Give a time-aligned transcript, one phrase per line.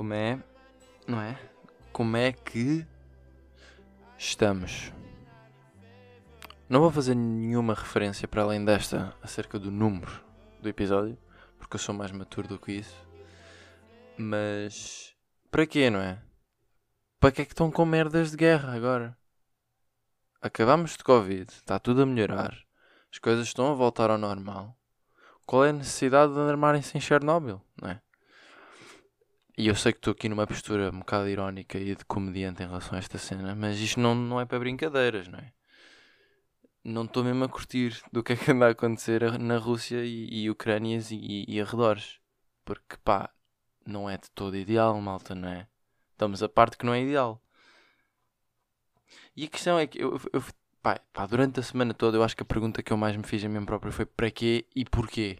[0.00, 0.42] como é,
[1.06, 1.38] não é?
[1.92, 2.86] Como é que
[4.16, 4.90] estamos?
[6.70, 10.24] Não vou fazer nenhuma referência para além desta acerca do número
[10.62, 11.18] do episódio,
[11.58, 12.96] porque eu sou mais maturo do que isso.
[14.16, 15.14] Mas
[15.50, 16.18] para quê, não é?
[17.20, 19.14] Para que é que estão com merdas de guerra agora?
[20.40, 22.56] Acabamos de Covid, está tudo a melhorar,
[23.12, 24.74] as coisas estão a voltar ao normal.
[25.44, 28.00] Qual é a necessidade de armarem-se em Chernobyl, não é?
[29.60, 32.66] E eu sei que estou aqui numa postura um bocado irónica e de comediante em
[32.66, 35.52] relação a esta cena, mas isto não, não é para brincadeiras, não é?
[36.82, 40.44] Não estou mesmo a curtir do que é que anda a acontecer na Rússia e,
[40.44, 42.20] e Ucrânias e, e arredores.
[42.64, 43.28] Porque pá,
[43.84, 45.68] não é de todo ideal, malta, não é?
[46.12, 47.38] Estamos a parte que não é ideal.
[49.36, 50.42] E a questão é que eu, eu
[50.80, 53.24] pá, pá, durante a semana toda eu acho que a pergunta que eu mais me
[53.24, 55.36] fiz a mim próprio foi para quê e porquê.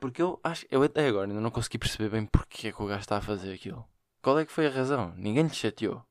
[0.00, 2.86] Porque eu acho eu até agora ainda não consegui perceber bem porque é que o
[2.86, 3.86] gajo está a fazer aquilo.
[4.22, 5.14] Qual é que foi a razão?
[5.16, 6.04] Ninguém lhe chateou.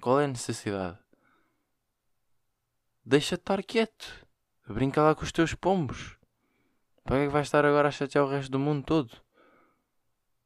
[0.00, 0.98] Qual é a necessidade?
[3.04, 4.26] Deixa de estar quieto.
[4.68, 6.16] Brinca lá com os teus pombos.
[7.02, 9.10] Para que é que vais estar agora a chatear o resto do mundo todo?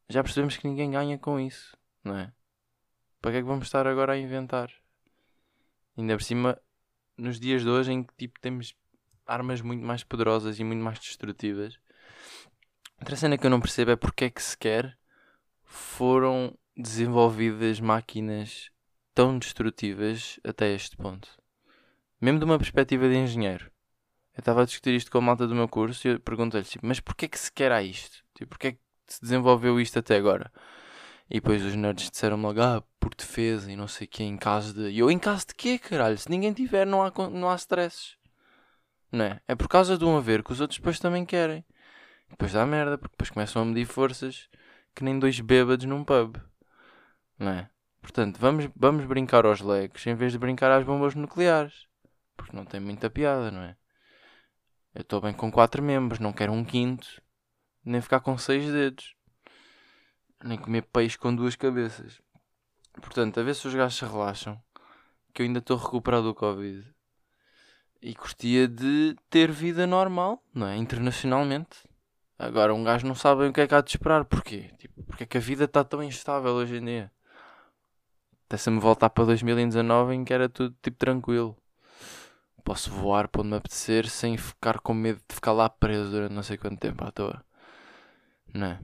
[0.09, 2.33] Já percebemos que ninguém ganha com isso, não é?
[3.21, 4.71] Para que é que vamos estar agora a inventar?
[5.97, 6.59] Ainda por cima,
[7.17, 8.75] nos dias de hoje em que tipo, temos
[9.25, 11.79] armas muito mais poderosas e muito mais destrutivas.
[12.99, 14.97] Outra cena que eu não percebo é porque é que sequer
[15.63, 18.69] foram desenvolvidas máquinas
[19.13, 21.29] tão destrutivas até este ponto.
[22.19, 23.71] Mesmo de uma perspectiva de engenheiro.
[24.35, 26.85] Eu estava a discutir isto com a malta do meu curso e eu perguntei-lhe, tipo,
[26.85, 28.23] mas porquê que sequer há isto?
[28.33, 30.51] Tipo, porquê que se desenvolveu isto até agora?
[31.29, 34.37] E depois os nerds disseram logo, ah, por defesa e não sei o que, em
[34.37, 34.89] caso de.
[34.89, 36.17] E eu, em caso de quê, caralho?
[36.17, 38.17] Se ninguém tiver, não há, não há stresses.
[39.11, 39.41] Não é?
[39.47, 41.63] É por causa de um haver que os outros depois também querem.
[42.35, 44.49] Depois dá merda, porque depois começam a medir forças
[44.93, 46.37] que nem dois bêbados num pub.
[47.39, 47.69] Não é?
[48.01, 51.87] Portanto, vamos, vamos brincar aos legos em vez de brincar às bombas nucleares.
[52.35, 53.75] Porque não tem muita piada, não é?
[54.93, 57.21] Eu estou bem com quatro membros, não quero um quinto,
[57.83, 59.15] nem ficar com seis dedos
[60.45, 62.21] nem comer peixe com duas cabeças.
[62.93, 64.61] Portanto, a ver se os gajos se relaxam,
[65.33, 66.85] que eu ainda estou recuperado do Covid.
[68.01, 70.77] E curtia de ter vida normal, não é?
[70.77, 71.83] Internacionalmente.
[72.37, 74.25] Agora um gajo não sabe o que é que há de esperar.
[74.25, 74.71] Porquê?
[74.77, 77.11] Tipo, porque é que a vida está tão instável hoje em dia?
[78.47, 81.57] Até se me voltar para 2019 em que era tudo tipo tranquilo.
[82.63, 86.33] Posso voar para onde me apetecer sem ficar com medo de ficar lá preso durante
[86.33, 87.43] não sei quanto tempo à toa.
[88.53, 88.79] Não é?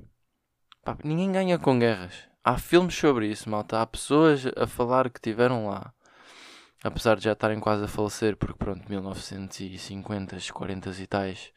[0.83, 2.27] Pá, ninguém ganha com guerras.
[2.43, 3.81] Há filmes sobre isso, malta.
[3.81, 5.93] Há pessoas a falar que tiveram lá.
[6.83, 11.53] Apesar de já estarem quase a falecer, porque pronto, 1950, 40 e tais,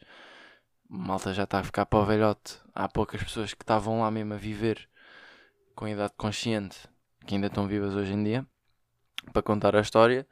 [0.89, 2.59] malta já está a ficar para o velhote.
[2.73, 4.87] Há poucas pessoas que estavam lá mesmo a viver
[5.75, 6.87] com idade consciente,
[7.25, 8.45] que ainda estão vivas hoje em dia,
[9.33, 10.27] para contar a história.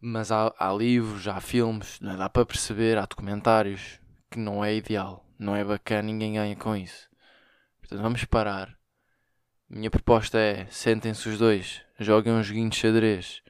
[0.00, 2.16] Mas há, há livros, há filmes, não é?
[2.16, 4.00] dá para perceber, há documentários
[4.30, 7.08] que não é ideal, não é bacana, ninguém ganha com isso.
[7.80, 8.78] Portanto, vamos parar.
[9.68, 13.42] Minha proposta é: sentem-se os dois, joguem um joguinho de xadrez.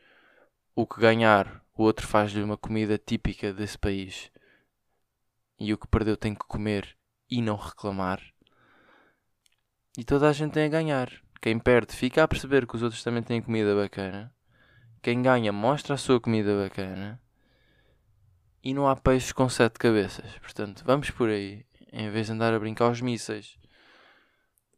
[0.74, 4.30] O que ganhar, o outro faz-lhe uma comida típica desse país.
[5.58, 6.96] E o que perdeu tem que comer
[7.30, 8.22] e não reclamar.
[9.96, 11.10] E toda a gente tem a ganhar.
[11.40, 14.32] Quem perde fica a perceber que os outros também têm comida bacana.
[15.02, 17.20] Quem ganha mostra a sua comida bacana.
[18.62, 20.38] E não há peixes com sete cabeças.
[20.38, 21.64] Portanto, vamos por aí.
[21.92, 23.56] Em vez de andar a brincar aos mísseis.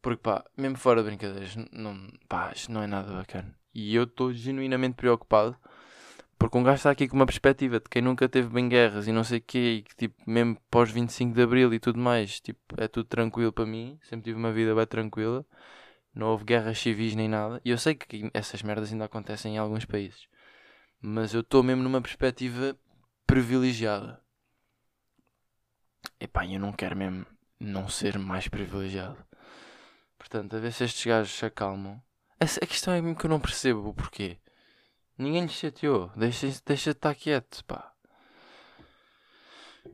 [0.03, 3.55] Porque pá, mesmo fora de brincadeiras, não, pá, isto não é nada bacana.
[3.75, 5.57] E eu estou genuinamente preocupado
[6.41, 9.13] porque um gajo está aqui com uma perspectiva de quem nunca teve bem guerras e
[9.13, 12.41] não sei o quê, e que tipo, mesmo pós 25 de Abril e tudo mais,
[12.41, 13.99] tipo, é tudo tranquilo para mim.
[14.05, 15.45] Sempre tive uma vida bem tranquila.
[16.15, 17.61] Não houve guerras civis nem nada.
[17.63, 20.29] E eu sei que essas merdas ainda acontecem em alguns países.
[20.99, 22.75] Mas eu estou mesmo numa perspectiva
[23.27, 24.19] privilegiada.
[26.19, 27.27] Epá, eu não quero mesmo
[27.61, 29.19] não ser mais privilegiado.
[30.17, 32.03] Portanto, a ver se estes gajos se acalmam.
[32.41, 34.39] A questão é mesmo que eu não percebo o porquê.
[35.21, 36.11] Ninguém lhe chateou.
[36.17, 37.93] Deixa, deixa de estar quieto, pá.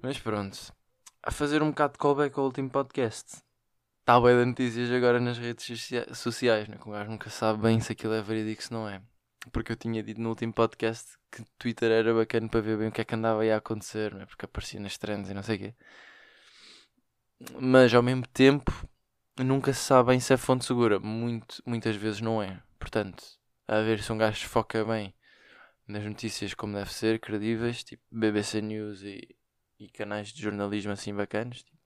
[0.00, 0.73] Mas pronto.
[1.20, 3.43] A fazer um bocado de callback ao último podcast.
[3.99, 5.67] Está bem de notícias agora nas redes
[6.17, 6.76] sociais, né?
[6.76, 9.02] Que o gajo nunca sabe bem se aquilo é verídico se não é.
[9.50, 12.93] Porque eu tinha dito no último podcast que Twitter era bacana para ver bem o
[12.93, 14.26] que é que andava aí a acontecer, né?
[14.26, 15.75] Porque aparecia nas trends e não sei o quê.
[17.58, 18.70] Mas ao mesmo tempo
[19.40, 21.00] nunca se sabe bem se é fonte segura.
[21.00, 22.62] Muito, muitas vezes não é.
[22.79, 23.25] Portanto,
[23.68, 25.14] a ver se um gajo foca bem
[25.86, 29.36] nas notícias como deve ser, credíveis, tipo BBC News e,
[29.78, 31.78] e canais de jornalismo assim bacanas, tipo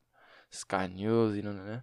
[0.50, 1.82] Sky News e não, não, não.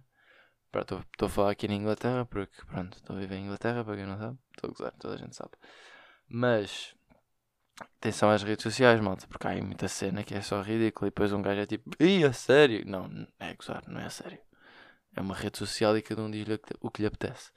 [0.80, 4.06] Estou a falar aqui na Inglaterra porque, pronto, estou a viver em Inglaterra, para quem
[4.06, 4.38] não sabe.
[4.54, 5.52] Estou a gozar, toda a gente sabe.
[6.28, 6.94] Mas,
[7.96, 11.10] atenção às redes sociais, malta, porque há aí muita cena que é só ridícula e
[11.10, 12.84] depois um gajo é tipo, ih, a sério?
[12.86, 14.38] Não, é gozar, não é a sério.
[15.16, 16.46] É uma rede social e cada um diz
[16.80, 17.50] o que lhe apetece.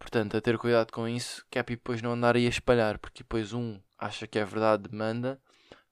[0.00, 2.98] Portanto, a ter cuidado com isso, que é para depois não andar aí a espalhar,
[2.98, 5.40] porque depois um acha que é verdade, manda,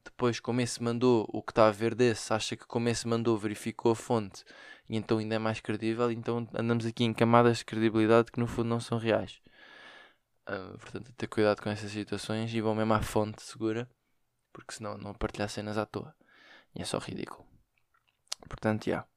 [0.03, 3.37] depois como esse mandou o que está a ver desse, acha que como esse mandou
[3.37, 4.45] verificou a fonte
[4.89, 8.47] e então ainda é mais credível, então andamos aqui em camadas de credibilidade que no
[8.47, 9.41] fundo não são reais.
[10.49, 13.89] Uh, portanto, ter cuidado com essas situações e vão mesmo à fonte segura,
[14.51, 16.15] porque senão não partilhar cenas à toa.
[16.75, 17.47] E é só ridículo.
[18.49, 18.91] Portanto, já.
[18.91, 19.09] Yeah.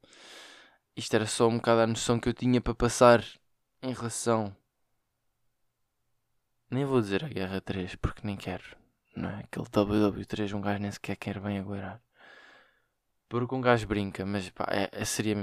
[0.97, 3.23] Isto era só um bocado a noção que eu tinha para passar
[3.81, 4.53] em relação
[6.71, 8.63] nem vou dizer a Guerra 3 porque nem quero.
[9.15, 9.39] Não é?
[9.41, 12.01] Aquele WW3 um gajo nem sequer quer bem aguardar.
[13.27, 15.35] Porque um gajo brinca, mas pá, é, é, seria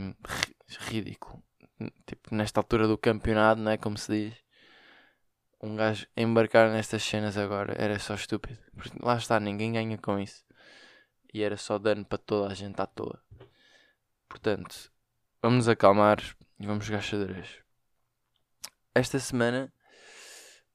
[0.89, 1.43] ridículo.
[2.07, 3.77] Tipo, nesta altura do campeonato, não é?
[3.77, 4.39] Como se diz.
[5.61, 8.59] Um gajo embarcar nestas cenas agora era só estúpido.
[8.75, 10.45] Porque lá está, ninguém ganha com isso.
[11.33, 13.23] E era só dano para toda a gente à toa.
[14.29, 14.91] Portanto,
[15.43, 16.23] vamos acalmar
[16.59, 17.63] e vamos jogar xadrez.
[18.95, 19.73] Esta semana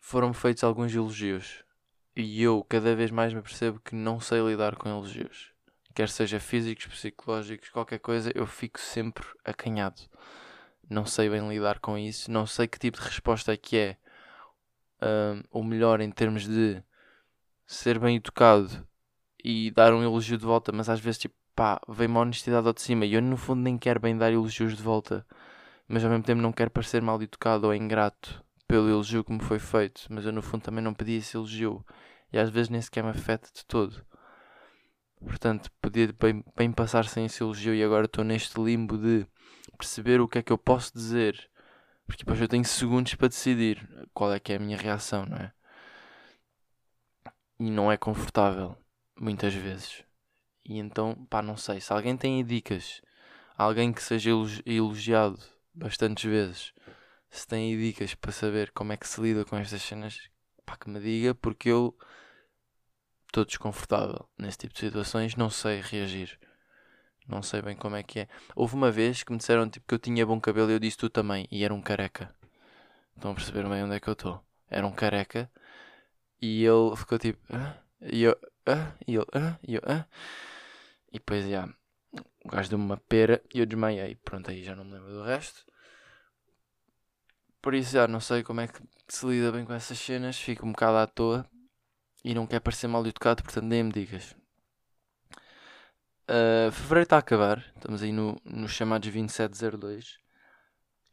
[0.03, 1.63] foram feitos alguns elogios
[2.13, 5.53] e eu cada vez mais me percebo que não sei lidar com elogios.
[5.95, 10.01] Quer seja físicos, psicológicos, qualquer coisa, eu fico sempre acanhado.
[10.89, 13.97] Não sei bem lidar com isso, não sei que tipo de resposta é que é
[15.01, 16.83] um, o melhor em termos de
[17.65, 18.85] ser bem educado
[19.41, 22.73] e dar um elogio de volta, mas às vezes tipo, pá, vem uma honestidade ao
[22.73, 25.25] de cima e eu no fundo nem quero bem dar elogios de volta,
[25.87, 28.42] mas ao mesmo tempo não quero parecer mal educado ou ingrato
[28.73, 31.85] pelo elogio que me foi feito, mas eu no fundo também não pedi esse elogio
[32.31, 34.03] e às vezes nem sequer me afeta de todo.
[35.19, 39.27] Portanto, podia bem, bem passar sem esse elogio e agora estou neste limbo de
[39.77, 41.51] perceber o que é que eu posso dizer,
[42.07, 45.37] porque depois eu tenho segundos para decidir qual é que é a minha reação, não
[45.37, 45.53] é?
[47.59, 48.75] E não é confortável,
[49.15, 50.03] muitas vezes.
[50.65, 51.79] E então, pá, não sei.
[51.79, 53.03] Se alguém tem dicas,
[53.55, 54.31] alguém que seja
[54.65, 55.37] elogiado
[55.75, 56.73] bastantes vezes
[57.33, 60.29] se tem dicas para saber como é que se lida com estas cenas,
[60.63, 61.97] pá, que me diga, porque eu
[63.25, 66.39] estou desconfortável nesse tipo de situações, não sei reagir.
[67.27, 68.27] Não sei bem como é que é.
[68.55, 70.97] Houve uma vez que me disseram tipo, que eu tinha bom cabelo e eu disse
[70.97, 72.35] tu também, e era um careca.
[73.15, 74.39] Estão a perceber bem onde é que eu estou?
[74.69, 75.49] Era um careca
[76.39, 77.77] e ele ficou tipo, ah?
[77.99, 78.37] e eu,
[78.67, 78.93] ah?
[79.07, 79.57] e ele, ah?
[79.67, 80.05] e eu, ah?
[81.09, 81.67] e depois, já,
[82.45, 84.15] o gajo deu-me uma pera e eu desmaiei.
[84.17, 85.72] Pronto, aí já não me lembro do resto.
[87.63, 88.77] Por isso já não sei como é que
[89.07, 91.49] se lida bem com essas cenas, fico um bocado à toa
[92.21, 94.35] e não quer parecer mal educado, portanto nem me digas.
[96.23, 100.17] Uh, Fevereiro está a acabar, estamos aí no, no chamados 2702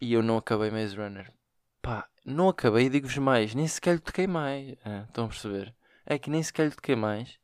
[0.00, 1.32] e eu não acabei Maze Runner.
[1.80, 4.76] Pá, não acabei digo-vos mais, nem sequer lhe toquei mais.
[4.84, 5.72] Ah, estão a perceber?
[6.04, 7.38] É que nem sequer lhe toquei mais.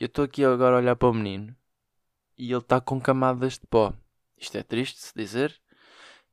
[0.00, 1.54] Eu estou aqui agora a olhar para o menino
[2.38, 3.92] e ele está com camadas de pó.
[4.38, 5.60] Isto é triste de se dizer,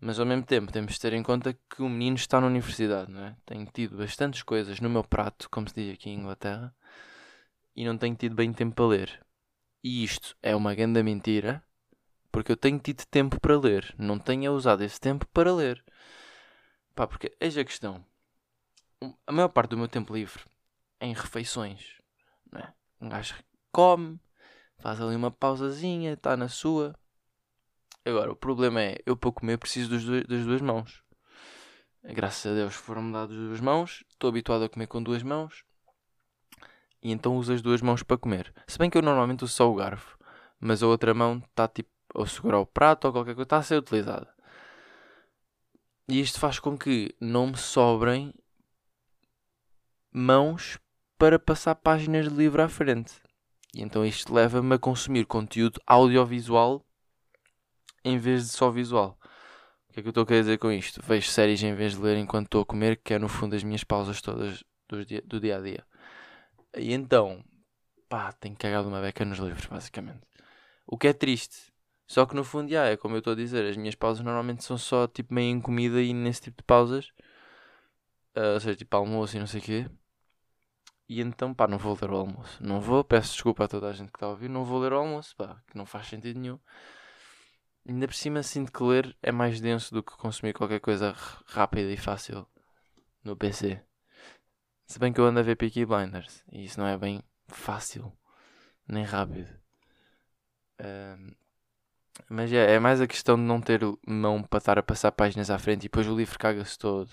[0.03, 3.09] mas ao mesmo tempo temos de ter em conta que o menino está na universidade,
[3.09, 3.37] não é?
[3.45, 6.75] Tenho tido bastantes coisas no meu prato, como se diz aqui em Inglaterra,
[7.73, 9.25] e não tenho tido bem tempo para ler.
[9.81, 11.63] E isto é uma grande mentira,
[12.33, 15.81] porque eu tenho tido tempo para ler, não tenho usado esse tempo para ler.
[16.93, 18.05] Pá, porque eis a questão.
[19.25, 20.43] A maior parte do meu tempo livre
[20.99, 22.01] é em refeições,
[22.51, 22.73] não é?
[22.99, 23.35] Um gajo
[23.71, 24.19] come,
[24.79, 26.93] faz ali uma pausazinha, está na sua,
[28.05, 31.01] Agora, o problema é, eu para comer preciso dois, das duas mãos.
[32.03, 35.63] Graças a Deus foram-me dadas duas mãos, estou habituado a comer com duas mãos
[37.01, 38.53] e então uso as duas mãos para comer.
[38.67, 40.17] Se bem que eu normalmente uso só o garfo,
[40.59, 43.63] mas a outra mão está tipo a segurar o prato ou qualquer coisa, está a
[43.63, 44.33] ser utilizada.
[46.07, 48.33] E isto faz com que não me sobrem
[50.11, 50.77] mãos
[51.17, 53.13] para passar páginas de livro à frente.
[53.73, 56.85] E então isto leva-me a consumir conteúdo audiovisual
[58.03, 59.17] em vez de só visual.
[59.89, 61.01] O que é que eu estou a querer dizer com isto?
[61.03, 63.63] Vejo séries em vez de ler enquanto estou a comer, que é no fundo as
[63.63, 65.85] minhas pausas todas do dia, do dia a dia.
[66.75, 67.43] E então,
[68.09, 70.21] pá, tenho cagado uma beca nos livros, basicamente.
[70.87, 71.71] O que é triste.
[72.07, 74.63] Só que no fundo, já, é como eu estou a dizer, as minhas pausas normalmente
[74.63, 77.11] são só tipo meio em comida e nesse tipo de pausas.
[78.35, 79.89] Uh, ou seja, tipo almoço e não sei o quê.
[81.07, 82.63] E então, pá, não vou ler o almoço.
[82.63, 84.93] Não vou, peço desculpa a toda a gente que está a ouvir, não vou ler
[84.93, 86.59] o almoço, pá, que não faz sentido nenhum.
[87.87, 91.13] Ainda por cima sinto que ler é mais denso do que consumir qualquer coisa
[91.45, 92.47] rápida e fácil
[93.23, 93.81] no PC.
[94.85, 98.11] Se bem que eu ando a ver Peaky Blinders e isso não é bem fácil
[98.87, 99.49] nem rápido.
[100.79, 101.31] Um,
[102.29, 105.49] Mas é, é mais a questão de não ter mão para estar a passar páginas
[105.49, 107.09] à frente e depois o livro caga-se todo.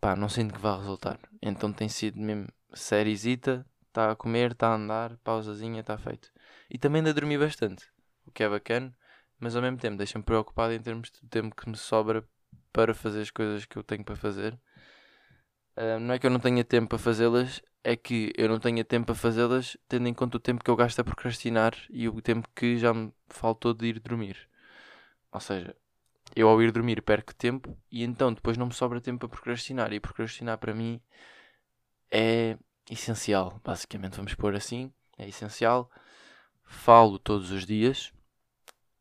[0.00, 1.18] Pá, não sinto que vá resultar.
[1.40, 6.30] Então tem sido mesmo sériezita, está a comer, está a andar, pausazinha, está feito.
[6.70, 7.86] E também ainda dormi bastante,
[8.26, 8.94] o que é bacana,
[9.42, 12.24] mas ao mesmo tempo deixa-me preocupado em termos de tempo que me sobra
[12.72, 14.54] para fazer as coisas que eu tenho para fazer.
[15.76, 18.84] Uh, não é que eu não tenha tempo para fazê-las, é que eu não tenha
[18.84, 22.22] tempo para fazê-las tendo em conta o tempo que eu gasto a procrastinar e o
[22.22, 24.48] tempo que já me faltou de ir dormir.
[25.32, 25.74] Ou seja,
[26.36, 29.92] eu ao ir dormir perco tempo e então depois não me sobra tempo para procrastinar.
[29.92, 31.00] E procrastinar para mim
[32.12, 32.56] é
[32.88, 35.90] essencial, basicamente, vamos pôr assim, é essencial.
[36.62, 38.12] Falo todos os dias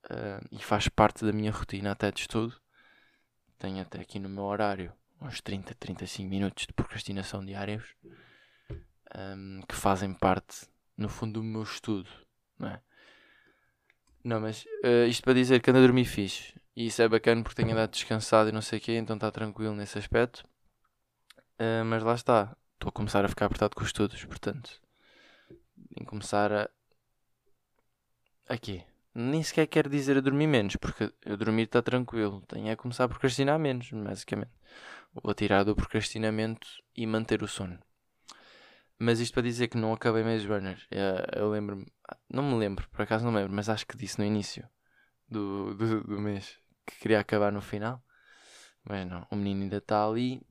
[0.06, 2.60] uh, e faz parte da minha rotina até de estudo.
[3.58, 7.96] Tenho até aqui no meu horário uns 30, 35 minutos de procrastinação diários
[9.16, 10.68] um, que fazem parte,
[10.98, 12.10] no fundo, do meu estudo,
[12.58, 12.82] não é?
[14.24, 16.54] Não, mas uh, isto para dizer que ando a dormir fixe.
[16.76, 19.32] E isso é bacana porque tenho andado descansado e não sei o quê, então está
[19.32, 20.46] tranquilo nesse aspecto.
[21.60, 24.82] Uh, mas lá está, estou a começar a ficar apertado com os estudos, portanto,
[26.00, 26.70] em começar a.
[28.48, 28.84] Aqui.
[29.14, 32.42] Nem sequer quero dizer a dormir menos, porque eu dormir está tranquilo.
[32.48, 34.52] Tenho a começar a procrastinar menos, basicamente.
[35.14, 37.78] Vou tirar do procrastinamento e manter o sono.
[38.98, 40.80] Mas isto para dizer que não acabei Maze Runner.
[40.92, 41.86] Eu, eu lembro-me,
[42.30, 44.68] não me lembro, por acaso não me lembro, mas acho que disse no início
[45.28, 48.04] do, do, do mês que queria acabar no final.
[48.84, 50.42] Mas não, o menino ainda está ali,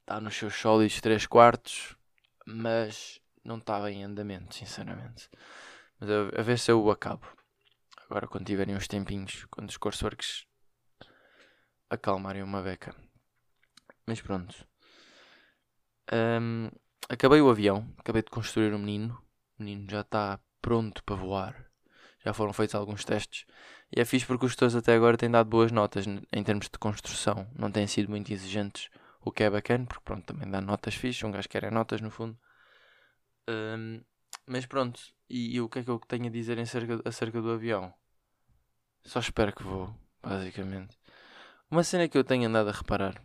[0.00, 1.96] está nos seus sólidos 3 quartos,
[2.46, 5.28] mas não estava em andamento, sinceramente.
[5.98, 7.26] Mas a, a, ver se eu o acabo.
[8.08, 10.46] Agora, quando tiverem uns tempinhos, quando os courseworks
[11.90, 12.94] acalmarem uma beca.
[14.06, 14.66] Mas pronto.
[16.12, 16.70] Um,
[17.08, 19.22] acabei o avião, acabei de construir o menino.
[19.58, 21.66] O menino já está pronto para voar.
[22.24, 23.44] Já foram feitos alguns testes.
[23.94, 26.78] E é fixe porque os tutores até agora têm dado boas notas em termos de
[26.78, 27.46] construção.
[27.54, 28.88] Não têm sido muito exigentes,
[29.20, 31.22] o que é bacana, porque pronto, também dá notas fixes.
[31.22, 32.38] Um gajo quer é notas no fundo.
[33.48, 34.00] Um,
[34.48, 37.50] mas pronto, e, e, o que é que eu tenho a dizer acerca, acerca do
[37.50, 37.92] avião?
[39.04, 40.98] Só espero que vou, basicamente.
[41.70, 43.22] Uma cena que eu tenho andado a reparar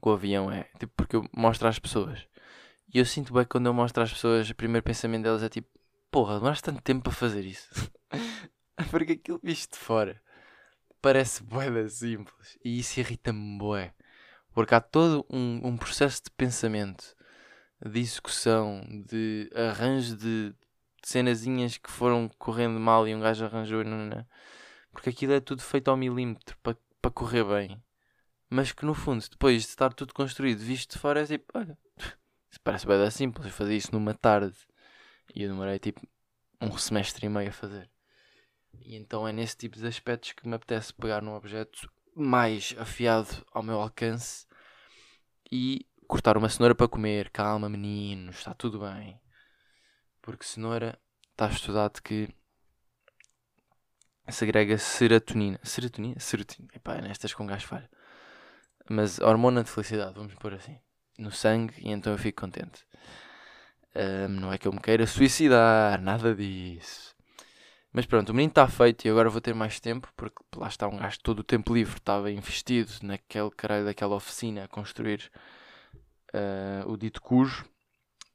[0.00, 2.26] com o avião é, tipo, porque eu mostro às pessoas
[2.92, 5.48] e eu sinto bem que quando eu mostro às pessoas, o primeiro pensamento delas é
[5.48, 5.68] tipo:
[6.10, 7.68] Porra, demoraste tanto tempo para fazer isso.
[8.90, 10.22] Porque aquilo visto de fora
[11.02, 12.58] parece boeda simples.
[12.64, 13.94] E isso irrita-me bué.
[14.52, 17.15] Porque há todo um, um processo de pensamento,
[17.84, 20.54] de execução, de arranjo de
[21.02, 23.84] cenazinhas que foram correndo mal e um gajo arranjou.
[23.84, 24.26] Não,
[24.92, 27.82] Porque aquilo é tudo feito ao milímetro para pa correr bem.
[28.48, 31.76] Mas que no fundo, depois de estar tudo construído, visto de fora, é tipo: Olha
[32.66, 33.46] parece bem simples.
[33.46, 34.56] Eu fazia isso numa tarde
[35.32, 36.04] e eu demorei tipo
[36.60, 37.88] um semestre e meio a fazer.
[38.80, 43.46] E então é nesse tipo de aspectos que me apetece pegar num objeto mais afiado
[43.52, 44.46] ao meu alcance
[45.50, 47.30] e cortar uma cenoura para comer.
[47.30, 49.20] Calma, meninos, está tudo bem.
[50.22, 50.98] Porque cenoura
[51.30, 52.28] está estudado que
[54.28, 55.60] segrega serotonina.
[55.62, 56.18] Serotonina?
[56.18, 56.72] Serotonina.
[56.74, 57.90] Epá, nestas com gás falha.
[58.88, 60.78] Mas hormona de felicidade, vamos pôr assim
[61.18, 62.84] no sangue e então eu fico contente.
[63.94, 67.14] Um, não é que eu me queira suicidar, nada disso.
[67.92, 70.86] Mas pronto, o menino está feito e agora vou ter mais tempo, porque lá está
[70.86, 75.30] um gajo todo o tempo livre, estava investido naquele caralho daquela oficina a construir
[76.34, 77.64] uh, o dito cujo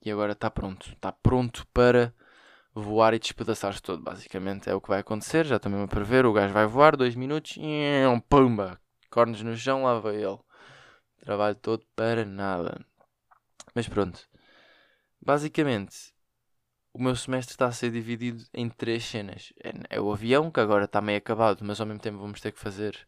[0.01, 0.91] e agora está pronto.
[0.91, 2.13] Está pronto para
[2.73, 6.25] voar e despedaçar-se todo, basicamente é o que vai acontecer, já estou mesmo a prever,
[6.25, 8.79] o gajo vai voar, dois minutos, e um pumba,
[9.09, 10.39] cornos no chão, lá vai ele.
[11.19, 12.83] Trabalho todo para nada.
[13.75, 14.27] Mas pronto.
[15.21, 16.13] Basicamente,
[16.93, 19.53] o meu semestre está a ser dividido em três cenas.
[19.63, 22.51] É, é o avião, que agora está meio acabado, mas ao mesmo tempo vamos ter
[22.51, 23.07] que fazer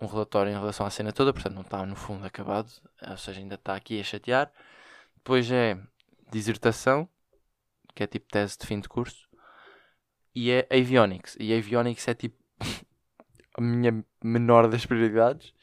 [0.00, 2.70] um relatório em relação à cena toda, portanto não está no fundo acabado,
[3.08, 4.50] ou seja, ainda está aqui a chatear.
[5.16, 5.78] Depois é
[6.30, 7.08] dissertação,
[7.94, 9.28] que é tipo tese de fim de curso,
[10.34, 11.36] e é avionics.
[11.40, 12.36] E avionics é tipo
[13.56, 15.54] a minha menor das prioridades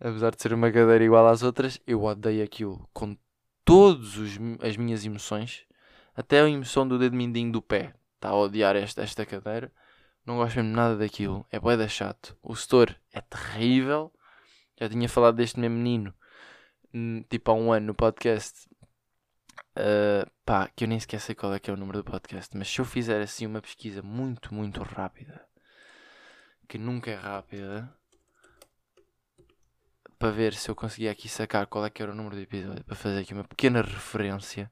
[0.00, 3.16] apesar de ser uma cadeira igual às outras, eu odeio aquilo com
[3.64, 4.16] todas
[4.62, 5.64] as minhas emoções,
[6.16, 7.94] até a emoção do dedo mindinho do pé.
[8.14, 9.70] Está a odiar esta, esta cadeira.
[10.30, 11.44] Não gosto mesmo nada daquilo.
[11.50, 12.38] É boeda chato.
[12.40, 14.12] O setor é terrível.
[14.80, 16.14] Já tinha falado deste meu menino,
[16.94, 18.68] hum, tipo há um ano no podcast.
[19.76, 22.56] Uh, pá, que eu nem sequer sei qual é que é o número do podcast,
[22.56, 25.44] mas se eu fizer assim uma pesquisa muito, muito rápida,
[26.68, 27.92] que nunca é rápida,
[30.16, 32.84] para ver se eu conseguia aqui sacar qual é que era o número do episódio,
[32.84, 34.70] para fazer aqui uma pequena referência.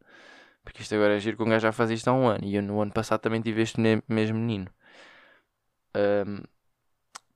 [0.62, 2.44] Porque isto agora é giro que um gajo já faz isto há um ano.
[2.44, 4.70] E eu no ano passado também tive este mesmo menino.
[5.99, 6.43] Um,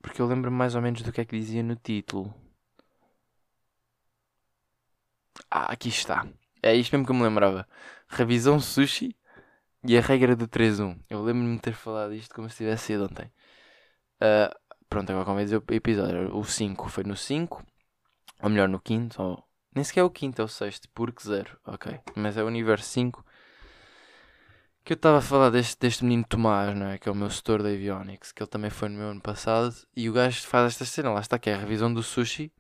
[0.01, 2.35] Porque eu lembro mais ou menos do que é que dizia no título.
[5.51, 6.27] Ah, aqui está.
[6.63, 7.69] É isto mesmo que eu me lembrava.
[8.09, 9.17] Revisão sushi
[9.85, 10.99] e a regra do 3-1.
[11.11, 13.31] Eu lembro-me de ter falado isto como se tivesse sido ontem.
[14.21, 14.55] Uh,
[14.89, 16.37] pronto, agora como é dizer o episódio.
[16.37, 17.65] O 5 foi no 5.
[18.43, 19.23] Ou melhor, no quinto.
[19.23, 19.45] Ou...
[19.75, 20.89] Nem sequer é o quinto, é o sexto.
[20.95, 21.59] Porque 0.
[21.67, 22.01] Ok.
[22.17, 23.25] Mas é o universo 5.
[24.85, 26.99] Que eu estava a falar deste, deste menino Tomás, não é?
[26.99, 28.33] Que é o meu setor da Avionics.
[28.33, 29.75] Que ele também foi no meu ano passado.
[29.97, 31.13] E o gajo faz esta cena.
[31.13, 32.53] Lá está, que é a revisão do sushi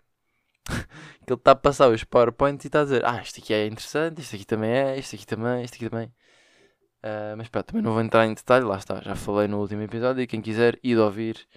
[1.26, 3.66] que ele está a passar os PowerPoints e está a dizer: Ah, isto aqui é
[3.66, 6.12] interessante, isto aqui também é, isto aqui também, isto aqui também.
[7.04, 9.82] Uh, mas pá, também não vou entrar em detalhe, lá está, já falei no último
[9.82, 11.48] episódio e quem quiser, ir ouvir.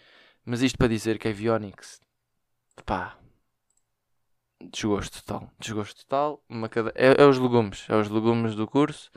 [0.44, 2.02] Mas isto para dizer que a Avionics,
[2.86, 3.18] pá,
[4.72, 6.44] desgosto total, desgosto total.
[6.50, 6.92] Uma cada...
[6.96, 9.12] é, é, os legumes, é os legumes do curso.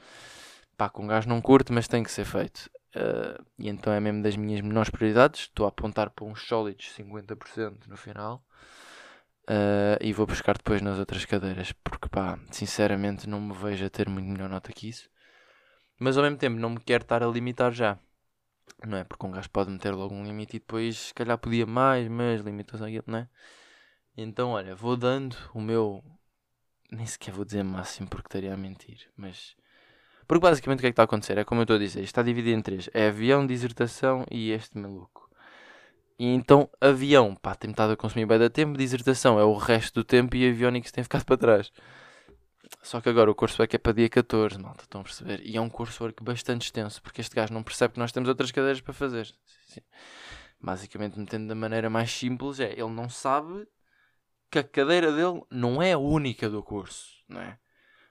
[0.78, 2.70] Pá, com um gajo não curto, mas tem que ser feito.
[2.94, 5.42] Uh, e então é mesmo das minhas menores prioridades.
[5.42, 8.42] Estou a apontar para uns sólidos 50% no final.
[9.50, 13.90] Uh, e vou buscar depois nas outras cadeiras, porque pá, sinceramente não me vejo a
[13.90, 15.08] ter muito melhor nota que isso.
[15.98, 17.98] Mas ao mesmo tempo não me quero estar a limitar já,
[18.86, 19.04] não é?
[19.04, 22.40] Porque um gajo pode meter logo um limite e depois se calhar podia mais, mas
[22.42, 23.28] limitação aquilo, não é?
[24.16, 26.04] Então olha, vou dando o meu.
[26.90, 29.56] Nem sequer vou dizer máximo porque estaria a mentir, mas.
[30.28, 31.38] Porque basicamente o que é que está a acontecer?
[31.38, 34.76] É como eu estou a dizer, está dividido em três: é avião, dissertação e este
[34.78, 35.28] maluco.
[36.18, 39.94] E então, avião, pá, tem estado a consumir bem da tempo, dissertação é o resto
[39.94, 41.72] do tempo e aviónicos tem ficado para trás.
[42.82, 45.40] Só que agora o curso é que é para dia 14, malta, estão a perceber?
[45.42, 48.52] E é um curso bastante extenso, porque este gajo não percebe que nós temos outras
[48.52, 49.34] cadeiras para fazer.
[50.60, 53.66] Basicamente, metendo da maneira mais simples, é ele não sabe
[54.50, 57.58] que a cadeira dele não é a única do curso, não é?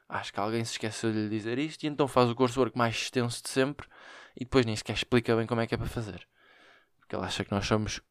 [0.10, 2.78] Acho que alguém se esqueceu de lhe dizer isto e então faz o curso work
[2.78, 3.88] mais extenso de sempre
[4.36, 6.27] e depois nem sequer explica bem como é que é para fazer.
[7.00, 8.01] Porque ele acha que nós somos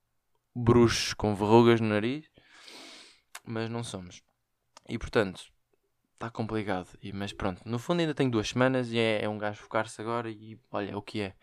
[0.55, 2.31] bruxos com verrugas no nariz,
[3.44, 4.23] mas não somos.
[4.88, 5.44] E portanto,
[6.14, 6.88] está complicado.
[7.03, 10.01] E, mas pronto, no fundo ainda tenho duas semanas e é, é um gajo focar-se
[10.01, 11.35] agora e olha, é o que é.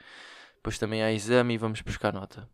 [0.56, 2.50] Depois também há exame e vamos buscar nota.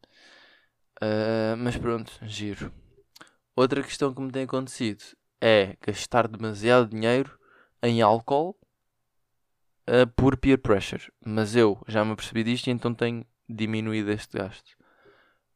[1.01, 2.73] Uh, mas pronto, giro.
[3.55, 5.03] Outra questão que me tem acontecido
[5.41, 7.38] é gastar demasiado dinheiro
[7.81, 8.57] em álcool
[9.87, 11.11] uh, por peer pressure.
[11.25, 14.71] Mas eu já me apercebi disto e então tenho diminuído este gasto.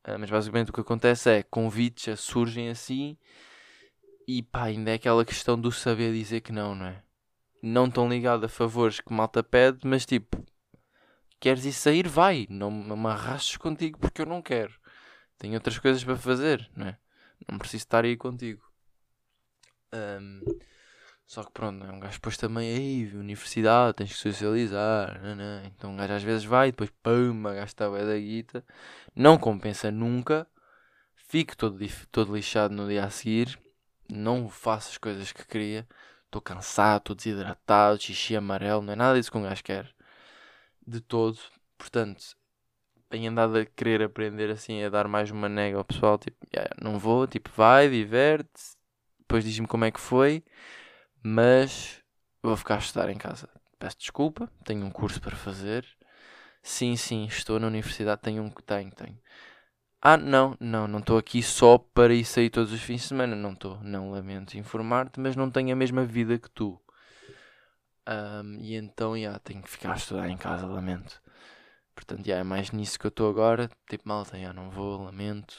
[0.08, 3.18] Uh, mas basicamente o que acontece é convites surgem assim
[4.28, 7.04] e pá, ainda é aquela questão do saber dizer que não, não é?
[7.62, 10.44] Não tão ligado a favores que malta pede, mas tipo,
[11.40, 14.74] queres ir sair, vai, não me arrastes contigo porque eu não quero.
[15.38, 16.98] Tenho outras coisas para fazer, não é?
[17.50, 18.64] Não preciso estar aí contigo.
[19.94, 20.42] Um,
[21.34, 21.91] só que pronto, é?
[21.91, 25.65] Um gajo depois também, aí, universidade, tens que socializar, não, não.
[25.65, 28.63] então um gajo às vezes vai, depois pum, gasta a da guita,
[29.15, 30.48] não compensa nunca,
[31.15, 31.80] fico todo,
[32.12, 33.60] todo lixado no dia a seguir,
[34.08, 35.88] não faço as coisas que queria,
[36.26, 39.89] estou cansado, estou desidratado, xixi amarelo, não é nada disso que um gajo quer,
[40.86, 41.39] de todo,
[41.80, 42.24] portanto,
[43.10, 46.69] tenho andado a querer aprender assim, a dar mais uma nega ao pessoal, tipo, yeah,
[46.80, 48.78] não vou, tipo, vai, diverte,
[49.19, 50.43] depois diz-me como é que foi
[51.24, 52.04] mas
[52.42, 53.50] vou ficar a estudar em casa.
[53.80, 55.86] Peço desculpa, tenho um curso para fazer.
[56.62, 59.18] Sim, sim, estou na universidade, tenho um que tenho, tenho.
[60.02, 63.36] Ah, não, não, não estou aqui só para ir sair todos os fins de semana,
[63.36, 66.80] não estou, não lamento informar-te, mas não tenho a mesma vida que tu.
[68.06, 71.22] Um, e então, já, yeah, tenho que ficar a estudar em casa, lamento.
[71.96, 75.56] Portanto, yeah, é mais nisso que eu estou agora, tipo, malta, já, não vou, lamento,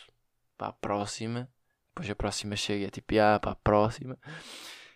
[0.59, 1.49] para a próxima.
[1.89, 4.19] Depois a próxima chega e é tipo, já, para a próxima.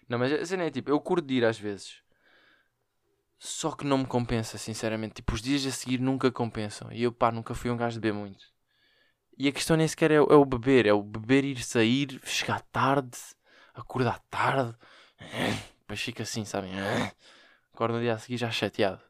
[0.08, 2.02] Não, mas a cena é tipo, eu curto de ir às vezes.
[3.38, 5.14] Só que não me compensa, sinceramente.
[5.16, 6.90] Tipo, os dias a seguir nunca compensam.
[6.90, 8.44] E eu, pá, nunca fui um gajo de beber muito.
[9.38, 10.86] E a questão nem sequer é, é o beber.
[10.86, 13.16] É o beber, ir sair, chegar tarde,
[13.74, 14.74] acordar tarde.
[15.80, 16.72] Depois fica assim, sabem?
[17.72, 19.00] Acordo no dia a seguir já chateado.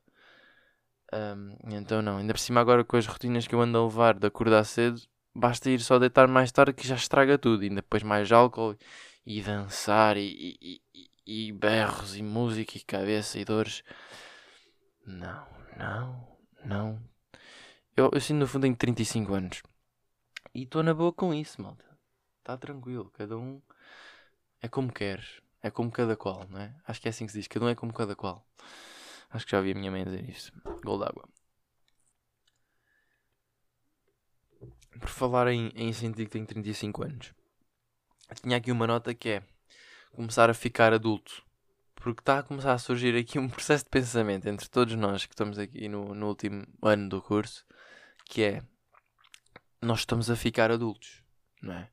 [1.11, 4.19] Um, então não, ainda por cima agora com as rotinas que eu ando a levar
[4.19, 5.01] de acordar cedo,
[5.35, 7.65] basta ir só deitar mais tarde que já estraga tudo.
[7.65, 8.77] E depois mais álcool
[9.25, 13.83] e dançar e, e, e, berros e música e cabeça e dores.
[15.07, 17.03] Não, não, não.
[17.97, 19.63] Eu, eu sinto no fundo tenho 35 anos
[20.55, 21.85] e estou na boa com isso, malta.
[22.41, 23.61] Está tranquilo, cada um
[24.61, 25.23] é como quer,
[25.63, 26.75] é como cada qual, não é?
[26.87, 28.47] Acho que é assim que se diz, cada um é como cada qual.
[29.31, 30.53] Acho que já ouvi a minha mãe dizer isto.
[30.83, 31.29] Gol d'água.
[34.99, 37.35] Por falar em, em sentir que tenho 35 anos,
[38.35, 39.43] tinha aqui uma nota que é
[40.13, 41.43] começar a ficar adulto.
[41.95, 45.35] Porque está a começar a surgir aqui um processo de pensamento entre todos nós que
[45.35, 47.65] estamos aqui no, no último ano do curso,
[48.27, 48.63] que é
[49.81, 51.23] nós estamos a ficar adultos.
[51.63, 51.89] não é?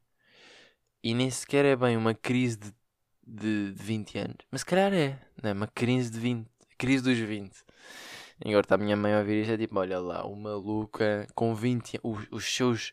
[1.04, 2.74] E nem sequer é bem uma crise de,
[3.26, 4.38] de, de 20 anos.
[4.52, 5.54] Mas se calhar é, não é?
[5.54, 6.48] Uma crise de 20.
[6.78, 7.54] Crise dos 20.
[8.44, 11.26] E agora está a minha mãe a ouvir isto é tipo, olha lá, o maluca
[11.34, 12.92] com 20 os, os seus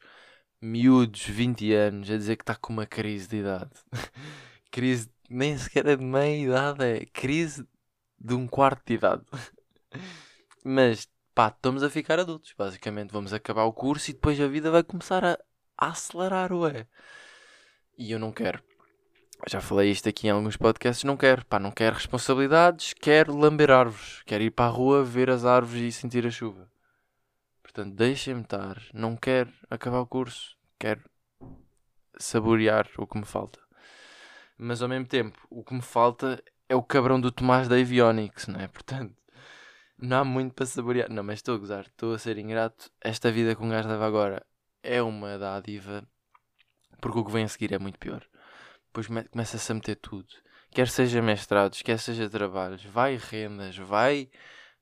[0.63, 3.71] miúdos 20 anos a dizer que está com uma crise de idade.
[4.71, 7.67] crise nem sequer é de meia idade, é crise
[8.19, 9.23] de um quarto de idade.
[10.65, 12.55] Mas pá, estamos a ficar adultos.
[12.57, 15.39] Basicamente, vamos acabar o curso e depois a vida vai começar a,
[15.77, 16.87] acelerar, ué.
[17.99, 18.63] E eu não quero.
[19.49, 21.03] Já falei isto aqui em alguns podcasts.
[21.03, 22.95] Não quero, pá, não quero responsabilidades.
[22.95, 24.23] Quero lamber árvores.
[24.25, 26.72] Quero ir para a rua, ver as árvores e sentir a chuva.
[27.73, 28.77] Portanto, deixem-me estar.
[28.93, 30.57] Não quero acabar o curso.
[30.79, 31.03] Quero
[32.19, 33.59] saborear o que me falta.
[34.59, 38.47] Mas ao mesmo tempo, o que me falta é o cabrão do Tomás da Avionics,
[38.47, 38.69] não é?
[38.69, 39.17] Portanto,
[39.99, 41.11] não há muito para saborear.
[41.11, 42.91] Não, mas estou a gozar, estou a ser ingrato.
[43.01, 44.45] Esta vida com um gajo leva agora
[44.83, 46.07] é uma dádiva,
[47.01, 48.23] porque o que vem a seguir é muito pior.
[48.87, 50.29] Depois começa-se a meter tudo.
[50.71, 54.31] Quer seja mestrados, quer seja trabalhos, vai rendas, vai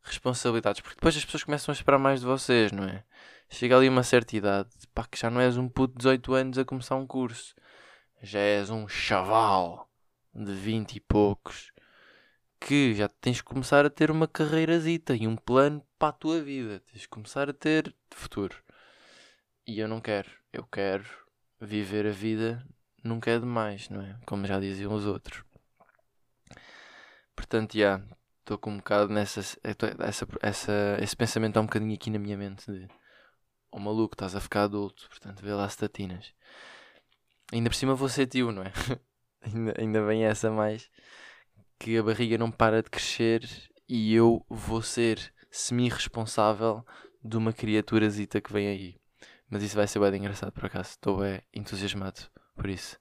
[0.02, 3.04] responsabilidades, porque depois as pessoas começam a esperar mais de vocês, não é?
[3.48, 6.58] Chega ali uma certa idade, pá, que já não és um puto de 18 anos
[6.58, 7.54] a começar um curso,
[8.22, 9.90] já és um chaval
[10.34, 11.72] de 20 e poucos
[12.60, 16.40] que já tens que começar a ter uma carreirazita e um plano para a tua
[16.42, 16.80] vida.
[16.80, 18.54] Tens que começar a ter futuro.
[19.66, 20.30] E eu não quero.
[20.52, 21.04] Eu quero
[21.60, 22.64] viver a vida
[23.02, 24.18] nunca é demais, não é?
[24.26, 25.42] Como já diziam os outros.
[27.34, 28.02] Portanto, já,
[28.50, 29.40] estou com um bocado nessa.
[29.62, 32.88] Essa, essa, esse pensamento está um bocadinho aqui na minha mente de.
[33.70, 36.34] Oh maluco, estás a ficar adulto, portanto vê lá as tatinas.
[37.52, 38.72] Ainda por cima vou ser tio, não é?
[39.40, 40.90] ainda, ainda vem essa mais
[41.78, 43.48] que a barriga não para de crescer
[43.88, 46.84] e eu vou ser semi-responsável
[47.22, 48.96] de uma criaturazita que vem aí.
[49.48, 50.90] Mas isso vai ser bem engraçado por acaso.
[50.90, 52.22] Estou bem entusiasmado
[52.56, 52.98] por isso.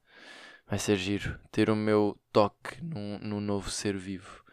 [0.68, 4.44] Vai ser giro ter o meu toque num, num novo ser vivo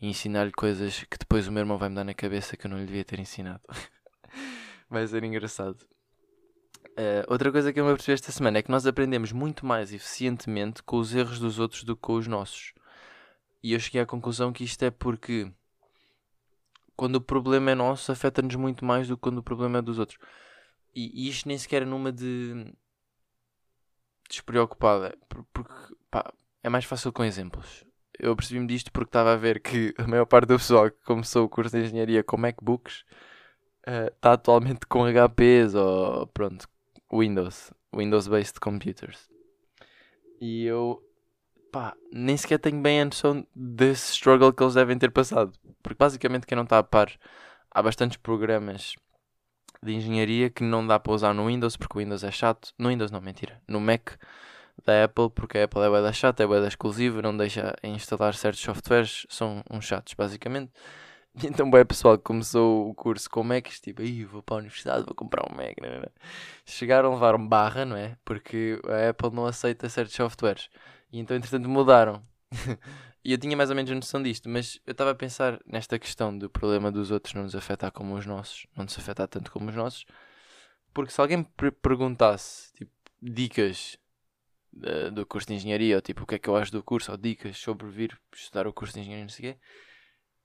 [0.00, 2.70] e ensinar-lhe coisas que depois o meu irmão vai me dar na cabeça que eu
[2.70, 3.62] não lhe devia ter ensinado.
[4.88, 5.78] vai ser engraçado.
[6.90, 9.92] Uh, outra coisa que eu me apercebi esta semana é que nós aprendemos muito mais
[9.92, 12.72] eficientemente com os erros dos outros do que com os nossos.
[13.62, 15.52] E eu cheguei à conclusão que isto é porque
[16.96, 19.98] quando o problema é nosso, afeta-nos muito mais do que quando o problema é dos
[19.98, 20.18] outros.
[20.94, 22.72] E, e isto nem sequer é numa de
[24.28, 26.32] despreocupada, porque pá,
[26.62, 27.84] é mais fácil com exemplos.
[28.22, 31.46] Eu percebi-me disto porque estava a ver que a maior parte do pessoal que começou
[31.46, 33.02] o curso de engenharia com MacBooks
[33.82, 36.68] está uh, atualmente com HPs ou pronto,
[37.10, 39.30] Windows, Windows-based computers.
[40.38, 41.02] E eu
[41.72, 45.52] pá, nem sequer tenho bem a noção desse struggle que eles devem ter passado.
[45.82, 47.10] Porque basicamente quem não está a par,
[47.70, 48.96] há bastantes programas
[49.82, 52.74] de engenharia que não dá para usar no Windows porque o Windows é chato.
[52.78, 53.62] No Windows não, mentira.
[53.66, 54.10] No Mac
[54.84, 57.74] da Apple, porque a Apple é bué da chata, é bué da exclusiva, não deixa
[57.82, 60.72] instalar certos softwares, são uns chatos basicamente.
[61.34, 64.58] E então bué pessoal que começou o curso com Macs, tipo, aí vou para a
[64.58, 66.08] universidade, vou comprar um Mac, não, não, não.
[66.64, 68.16] chegaram a levar um barra, não é?
[68.24, 70.68] Porque a Apple não aceita certos softwares.
[71.12, 72.22] E então, entretanto, mudaram.
[73.24, 75.98] e eu tinha mais ou menos a noção disto, mas eu estava a pensar nesta
[75.98, 79.52] questão do problema dos outros não nos afetar como os nossos, não nos afetar tanto
[79.52, 80.04] como os nossos,
[80.92, 83.98] porque se alguém me perguntasse tipo, dicas
[84.74, 87.12] uh, do curso de engenharia, ou tipo o que é que eu acho do curso,
[87.12, 89.60] ou dicas sobre vir estudar o curso de engenharia, não sei o quê,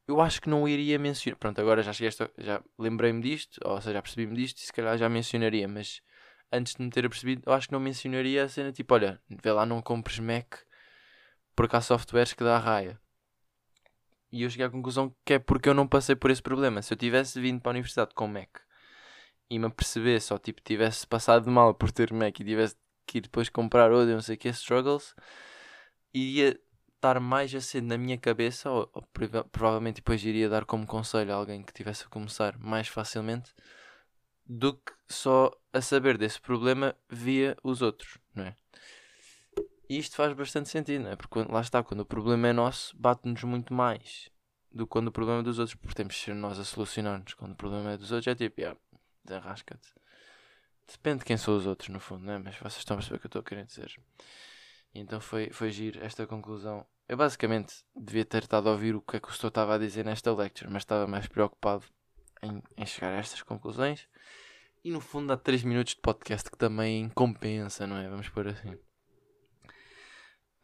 [0.07, 1.37] eu acho que não iria mencionar.
[1.39, 4.73] Pronto, agora já cheguei esta, já lembrei-me disto, ou seja, já percebi-me disto, e se
[4.73, 6.01] calhar já mencionaria, mas
[6.51, 9.51] antes de me ter apercebido, eu acho que não mencionaria a cena tipo, olha, vê
[9.51, 10.55] lá, não compres Mac
[11.55, 12.99] porque há softwares que dá raia.
[14.31, 16.81] E eu cheguei à conclusão que é porque eu não passei por esse problema.
[16.81, 18.59] Se eu tivesse vindo para a universidade com Mac
[19.49, 23.21] e me apercebesse, ou tipo, tivesse passado mal por ter Mac e tivesse que ir
[23.21, 25.15] depois comprar outro, não sei o que, struggles,
[26.13, 26.59] iria
[26.95, 29.03] estar mais acendo na minha cabeça, ou, ou
[29.51, 33.53] provavelmente depois iria dar como conselho a alguém que tivesse a começar mais facilmente
[34.45, 38.55] do que só a saber desse problema via os outros, não é?
[39.89, 41.15] E isto faz bastante sentido, não é?
[41.15, 44.31] Porque lá está, quando o problema é nosso, bate-nos muito mais
[44.71, 47.33] do que quando o problema é dos outros, porque temos de ser nós a solucionar-nos.
[47.35, 48.79] Quando o problema é dos outros, é tipo, yeah,
[49.23, 49.93] desenrasca-te.
[50.87, 52.37] Depende de quem são os outros, no fundo, não é?
[52.39, 53.95] Mas vocês estão a perceber o que eu estou a querer dizer.
[54.93, 56.85] E então foi, foi giro esta conclusão.
[57.07, 59.77] Eu basicamente devia ter estado a ouvir o que é que o senhor estava a
[59.77, 61.83] dizer nesta lecture, mas estava mais preocupado
[62.41, 64.07] em, em chegar a estas conclusões.
[64.83, 68.07] E no fundo há 3 minutos de podcast que também compensa, não é?
[68.07, 68.77] Vamos por assim.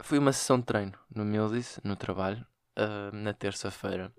[0.04, 2.46] Foi uma sessão de treino no Millis, no trabalho,
[2.78, 4.14] uh, na terça-feira.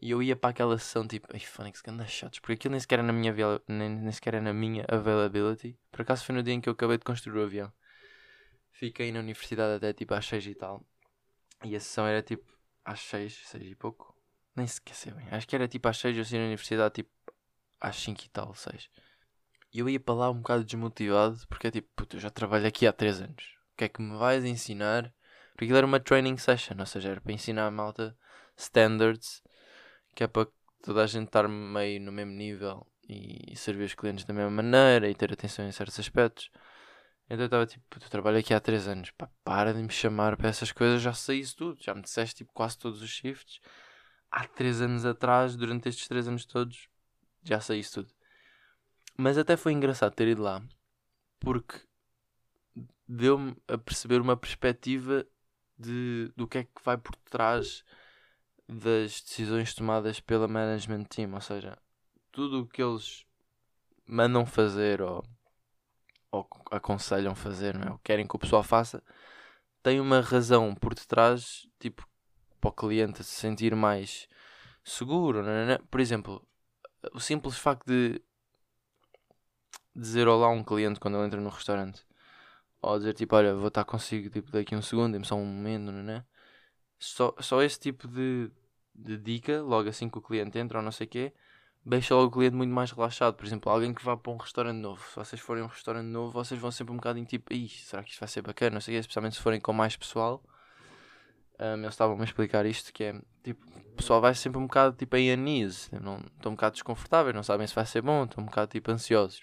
[0.00, 2.80] E eu ia para aquela sessão tipo, ai Phonics, que anda chatos, porque aquilo nem
[2.80, 3.34] sequer, era na minha
[3.66, 5.76] nem, nem sequer era na minha availability.
[5.90, 7.72] Por acaso foi no dia em que eu acabei de construir o avião.
[8.70, 10.86] fiquei na universidade até tipo às 6 e tal.
[11.64, 12.46] E a sessão era tipo
[12.84, 14.14] às 6, 6 e pouco.
[14.54, 15.26] Nem se esqueci bem.
[15.30, 17.10] Acho que era tipo às 6 eu saí na universidade tipo
[17.80, 18.88] às 5 e tal, 6.
[19.72, 22.66] E eu ia para lá um bocado desmotivado porque é tipo, puto, eu já trabalho
[22.66, 23.56] aqui há 3 anos.
[23.72, 25.12] O que é que me vais ensinar?
[25.52, 28.16] Porque aquilo era uma training session, ou seja, era para ensinar a malta
[28.56, 29.42] standards,
[30.18, 30.48] que é para
[30.82, 35.08] toda a gente estar meio no mesmo nível e servir os clientes da mesma maneira
[35.08, 36.50] e ter atenção em certos aspectos.
[37.26, 40.36] Então eu estava tipo, eu trabalho aqui há 3 anos, pá, para de me chamar
[40.36, 43.60] para essas coisas, já sei isso tudo, já me disseste tipo quase todos os shifts.
[44.28, 46.88] Há 3 anos atrás, durante estes 3 anos todos,
[47.44, 48.12] já sei isso tudo.
[49.16, 50.60] Mas até foi engraçado ter ido lá,
[51.38, 51.78] porque
[53.06, 55.24] deu-me a perceber uma perspectiva
[55.78, 57.84] de, do que é que vai por trás
[58.68, 61.78] das decisões tomadas pela management team, ou seja,
[62.30, 63.24] tudo o que eles
[64.06, 65.24] mandam fazer ou,
[66.30, 67.90] ou aconselham fazer, não é?
[67.92, 69.02] ou querem que o pessoal faça,
[69.82, 72.06] tem uma razão por detrás, tipo,
[72.60, 74.28] para o cliente se sentir mais
[74.84, 75.78] seguro, não é?
[75.90, 76.46] Por exemplo,
[77.12, 78.20] o simples facto de
[79.94, 82.04] dizer olá a um cliente quando ele entra no restaurante,
[82.82, 85.44] ou dizer tipo, olha, vou estar consigo tipo, daqui a um segundo, dê-me só um
[85.44, 86.24] momento, não é?
[86.98, 88.50] Só, só esse tipo de,
[88.94, 91.32] de dica, logo assim que o cliente entra ou não sei o quê,
[91.84, 93.34] deixa logo o cliente muito mais relaxado.
[93.34, 95.02] Por exemplo, alguém que vá para um restaurante novo.
[95.08, 98.10] Se vocês forem a um restaurante novo, vocês vão sempre um bocadinho tipo, será que
[98.10, 98.74] isto vai ser bacana?
[98.74, 100.42] Não sei o quê, especialmente se forem com mais pessoal.
[101.60, 104.96] Um, eles estavam a explicar isto, que é, tipo, o pessoal vai sempre um bocado,
[104.96, 105.90] tipo, em anise.
[105.92, 109.40] Estão um bocado desconfortáveis, não sabem se vai ser bom, estão um bocado, tipo, ansiosos.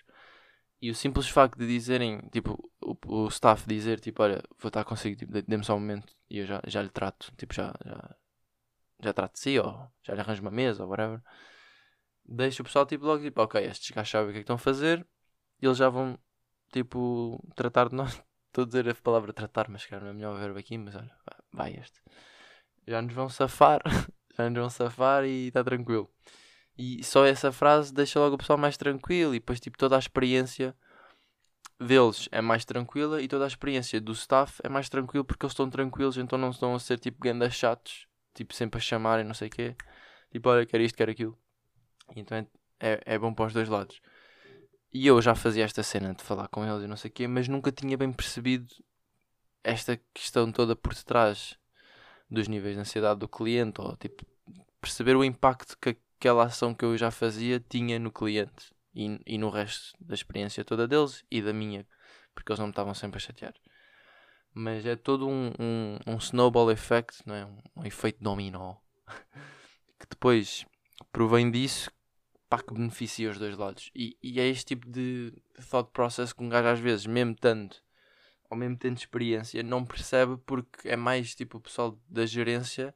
[0.81, 4.83] E o simples facto de dizerem, tipo, o, o staff dizer, tipo, olha, vou estar
[4.83, 8.15] consigo, tipo, dê-me só um momento e eu já, já lhe trato, tipo, já, já,
[9.01, 11.21] já trato de si, ou já lhe arranjo uma mesa, ou whatever.
[12.23, 14.55] Deixa o pessoal, tipo, logo, tipo, ok, estes gajos sabem o que é que estão
[14.55, 15.05] a fazer,
[15.61, 16.17] e eles já vão,
[16.71, 18.13] tipo, tratar de nós.
[18.47, 21.11] Estou a dizer a palavra tratar, mas cara, não é melhor verbo aqui, mas olha,
[21.51, 22.01] vai este.
[22.87, 23.81] Já nos vão safar,
[24.37, 26.09] já nos vão safar e está tranquilo.
[26.77, 29.99] E só essa frase deixa logo o pessoal mais tranquilo e depois tipo toda a
[29.99, 30.73] experiência
[31.79, 35.51] deles é mais tranquila e toda a experiência do staff é mais tranquilo porque eles
[35.51, 39.33] estão tranquilos, então não estão a ser tipo grandes chatos, tipo sempre a chamarem, não
[39.33, 39.75] sei o quê.
[40.31, 41.37] Tipo, olha, quero isto, quero aquilo.
[42.15, 42.47] Então é,
[42.79, 44.01] é, é bom para os dois lados.
[44.93, 47.27] E eu já fazia esta cena de falar com eles e não sei o quê,
[47.27, 48.73] mas nunca tinha bem percebido
[49.63, 51.57] esta questão toda por detrás
[52.29, 54.25] dos níveis de ansiedade do cliente, ou tipo,
[54.79, 59.37] perceber o impacto que aquela ação que eu já fazia tinha no cliente e, e
[59.37, 61.85] no resto da experiência toda deles e da minha,
[62.33, 63.53] porque eles não me estavam sempre a chatear.
[64.53, 67.45] Mas é todo um, um, um snowball effect, não é?
[67.75, 68.75] um, efeito dominó,
[69.99, 70.65] que depois
[71.11, 71.91] provém disso
[72.47, 73.91] pá, que beneficia os dois lados.
[73.93, 75.33] E, e é este tipo de
[75.69, 77.83] thought process que um gajo às vezes, mesmo tanto,
[78.49, 82.95] ao mesmo tendo experiência, não percebe porque é mais tipo o pessoal da gerência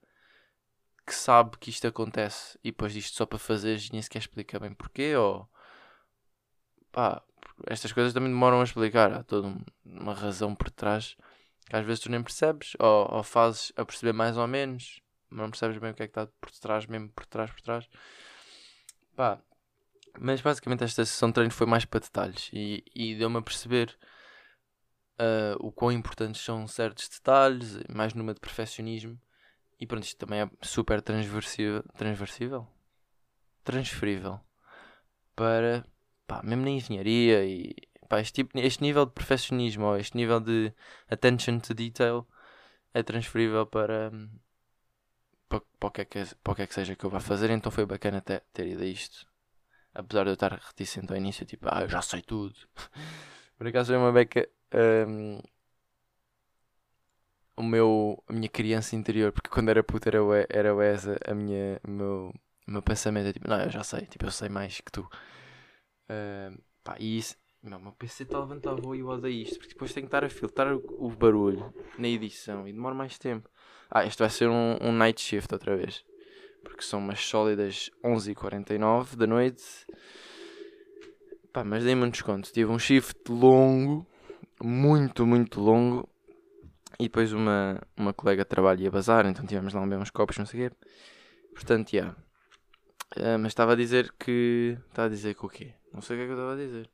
[1.05, 4.73] que sabe que isto acontece e depois isto só para fazer nem sequer explica bem
[4.73, 5.49] porquê ou
[6.91, 7.21] pá,
[7.67, 11.15] estas coisas também demoram a explicar, há toda uma razão por trás
[11.69, 15.39] que às vezes tu nem percebes ou, ou fazes a perceber mais ou menos, mas
[15.39, 17.87] não percebes bem o que é que está por trás, mesmo por trás, por trás.
[19.15, 19.39] Pá,
[20.19, 23.95] mas basicamente esta sessão de treino foi mais para detalhes e, e deu-me a perceber
[25.19, 29.19] uh, o quão importantes são certos detalhes, mais numa de perfeccionismo
[29.79, 31.83] e pronto, isto também é super transversível.
[31.95, 32.67] Transversível?
[33.63, 34.39] Transferível.
[35.35, 35.85] Para.
[36.29, 37.75] Pá, mesmo na engenharia e.
[38.07, 40.73] Pá, este, tipo, este nível de perfeccionismo ou este nível de
[41.09, 42.27] attention to detail
[42.93, 44.11] é transferível para.
[45.49, 47.19] Para, para, o, que é que, para o que é que seja que eu vá
[47.19, 47.49] fazer.
[47.49, 49.27] Então foi bacana até ter ido a isto.
[49.93, 52.55] Apesar de eu estar reticente ao início, tipo, ah, eu já sei tudo.
[53.57, 54.47] Por acaso foi uma beca.
[55.07, 55.41] Um,
[57.57, 61.81] o meu, a minha criança interior, porque quando era puta era, era Eza, a minha,
[61.83, 62.33] o meu,
[62.67, 65.09] meu pensamento é tipo, não, eu já sei, tipo, eu sei mais que tu.
[66.83, 70.05] Pá, e isso, não, meu PC está voo e eu odeio isto, porque depois tenho
[70.05, 73.49] que estar a filtrar o, o, barulho na edição e demora mais tempo.
[73.91, 76.03] Ah, isto vai ser um, um night shift outra vez,
[76.63, 79.63] porque são umas sólidas 11h49 da noite.
[81.51, 84.07] Pá, mas dei-me um desconto, tive um shift longo,
[84.63, 86.07] muito, muito longo
[86.99, 90.45] e depois uma, uma colega de trabalho ia bazar, então tivemos lá uns copos, não
[90.45, 90.75] sei o quê.
[91.53, 91.97] Portanto, já.
[91.97, 92.17] Yeah.
[93.17, 94.77] Uh, mas estava a dizer que.
[94.87, 95.73] Estava a dizer que o quê?
[95.93, 96.89] Não sei o que é que eu estava a dizer.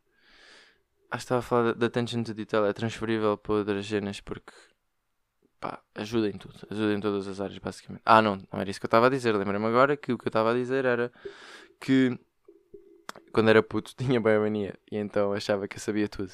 [1.12, 2.66] Acho que estava a falar da attention to detail.
[2.66, 4.52] É transferível para outras cenas porque.
[5.60, 6.56] Pá, ajuda em tudo.
[6.70, 8.02] Ajuda em todas as áreas, basicamente.
[8.06, 9.36] Ah, não, não era isso que eu estava a dizer.
[9.36, 11.12] Lembrei-me agora que o que eu estava a dizer era
[11.80, 12.18] que.
[13.32, 16.32] Quando era puto tinha bem a mania e então achava que eu sabia tudo.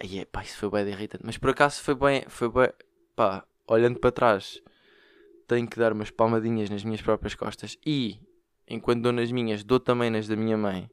[0.00, 1.24] Aí é, pá, isso foi bem irritante.
[1.24, 2.68] Mas por acaso foi bem, foi bem,
[3.14, 4.60] pá, olhando para trás,
[5.46, 8.18] tenho que dar umas palmadinhas nas minhas próprias costas e,
[8.66, 10.90] enquanto dou nas minhas, dou também nas da minha mãe.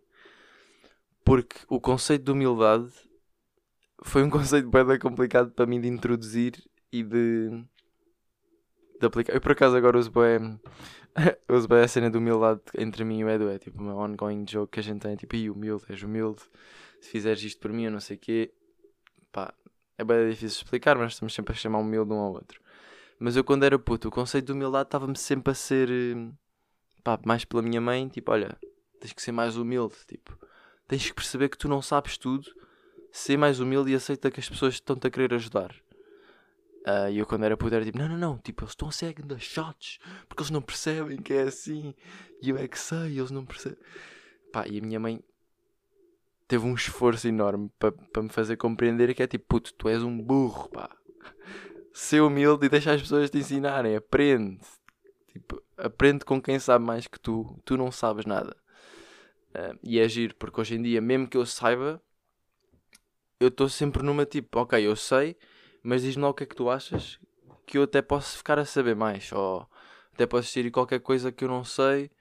[1.24, 2.92] Porque o conceito de humildade
[4.04, 6.54] foi um conceito bem complicado para mim de introduzir
[6.92, 7.50] e de,
[9.00, 9.34] de aplicar.
[9.34, 10.60] Eu por acaso agora uso bem,
[11.50, 13.50] uso bem a cena de humildade entre mim e o Edu.
[13.50, 16.42] É tipo uma ongoing joke que a gente tem, tipo, e humilde, és humilde.
[17.02, 18.54] Se fizeres isto por mim, eu não sei o quê.
[19.32, 19.54] Pá,
[19.98, 22.62] é bem difícil explicar, mas estamos sempre a chamar humilde um ao outro.
[23.20, 25.90] Mas eu quando era puto, o conceito de humildade estava-me sempre a ser
[27.04, 28.58] pá, mais pela minha mãe, tipo, olha,
[29.00, 30.38] tens que ser mais humilde, tipo,
[30.90, 32.54] tens que perceber que tu não sabes tudo,
[33.12, 35.74] ser mais humilde e aceita que as pessoas estão-te a querer ajudar.
[36.86, 38.92] Uh, e eu quando era puto era tipo, não, não, não, tipo, eles estão a
[38.92, 41.96] ser shots, porque eles não percebem que é assim,
[42.42, 43.78] e eu é que sei, eles não percebem.
[44.52, 45.24] Pá, e a minha mãe
[46.48, 50.04] teve um esforço enorme para pa me fazer compreender que é tipo, puto, tu és
[50.04, 50.90] um burro, pá
[52.00, 53.96] ser humilde e deixar as pessoas te ensinarem.
[53.96, 54.60] Aprende.
[55.32, 57.60] Tipo, aprende com quem sabe mais que tu.
[57.66, 58.56] Tu não sabes nada.
[59.50, 60.08] Uh, e é
[60.38, 62.02] porque hoje em dia, mesmo que eu saiba,
[63.40, 65.38] eu estou sempre numa tipo, ok, eu sei,
[65.82, 67.20] mas diz-me lá o que é que tu achas,
[67.66, 69.32] que eu até posso ficar a saber mais.
[69.32, 69.68] Ou
[70.14, 72.12] até posso existir qualquer coisa que eu não sei,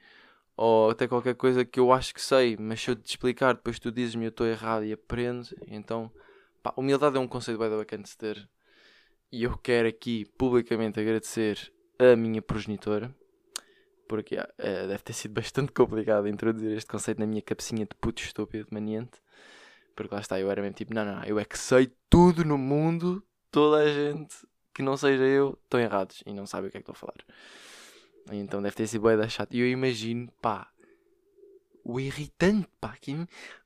[0.55, 3.79] ou até qualquer coisa que eu acho que sei, mas se eu te explicar, depois
[3.79, 5.47] tu dizes-me eu estou errado e aprendo.
[5.67, 6.11] Então,
[6.63, 8.49] pá, humildade é um conceito bem bacana de se ter.
[9.31, 13.13] E eu quero aqui publicamente agradecer a minha progenitora,
[14.09, 18.23] porque uh, deve ter sido bastante complicado introduzir este conceito na minha cabecinha de puto
[18.23, 19.21] estúpido, maniente.
[19.95, 22.57] Porque lá está, eu era mesmo tipo, não, não, eu é que sei tudo no
[22.57, 24.35] mundo, toda a gente
[24.73, 26.95] que não seja eu, estão errados e não sabe o que é que estou a
[26.95, 27.23] falar.
[28.31, 29.53] Então deve ter sido bem da chato.
[29.53, 30.67] E eu imagino, pá,
[31.83, 33.13] o irritante, pá, que,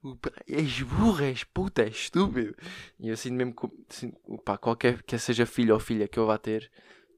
[0.03, 2.53] o, és puta, és estúpido.
[2.99, 6.25] E eu sinto mesmo que, sinto, pá, qualquer que seja filho ou filha que eu
[6.25, 6.69] vá ter,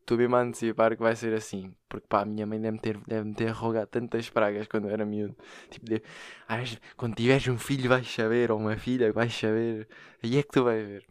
[0.05, 1.73] estou mesmo a antecipar que vai ser assim.
[1.89, 5.05] Porque, pá, a minha mãe deve-me ter, deve ter rogado tantas pragas quando eu era
[5.05, 5.35] miúdo.
[5.69, 6.01] Tipo, de,
[6.47, 6.63] ah,
[6.95, 9.87] quando tiveres um filho vais saber, ou uma filha vais saber,
[10.23, 11.05] aí é que tu vais ver.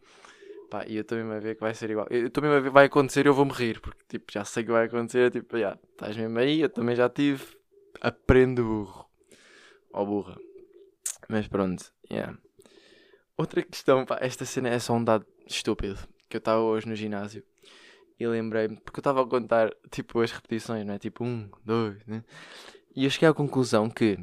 [0.69, 2.07] Pá, e eu estou mesmo a ver que vai ser igual.
[2.09, 3.79] Eu estou mesmo a ver que vai acontecer e eu vou morrer.
[3.81, 5.29] Porque, tipo, já sei que vai acontecer.
[5.29, 7.43] Tipo, já, estás mesmo aí, eu também já tive.
[8.01, 9.05] Aprendo burro
[9.93, 10.37] ou burra.
[11.29, 12.37] Mas pronto, yeah.
[13.37, 15.97] Outra questão, pá, esta cena é só um dado estúpido.
[16.27, 17.43] Que eu estava hoje no ginásio
[18.19, 20.99] e lembrei-me, porque eu estava a contar tipo as repetições, não é?
[20.99, 22.23] Tipo um, dois, né?
[22.95, 24.17] E eu cheguei à conclusão que,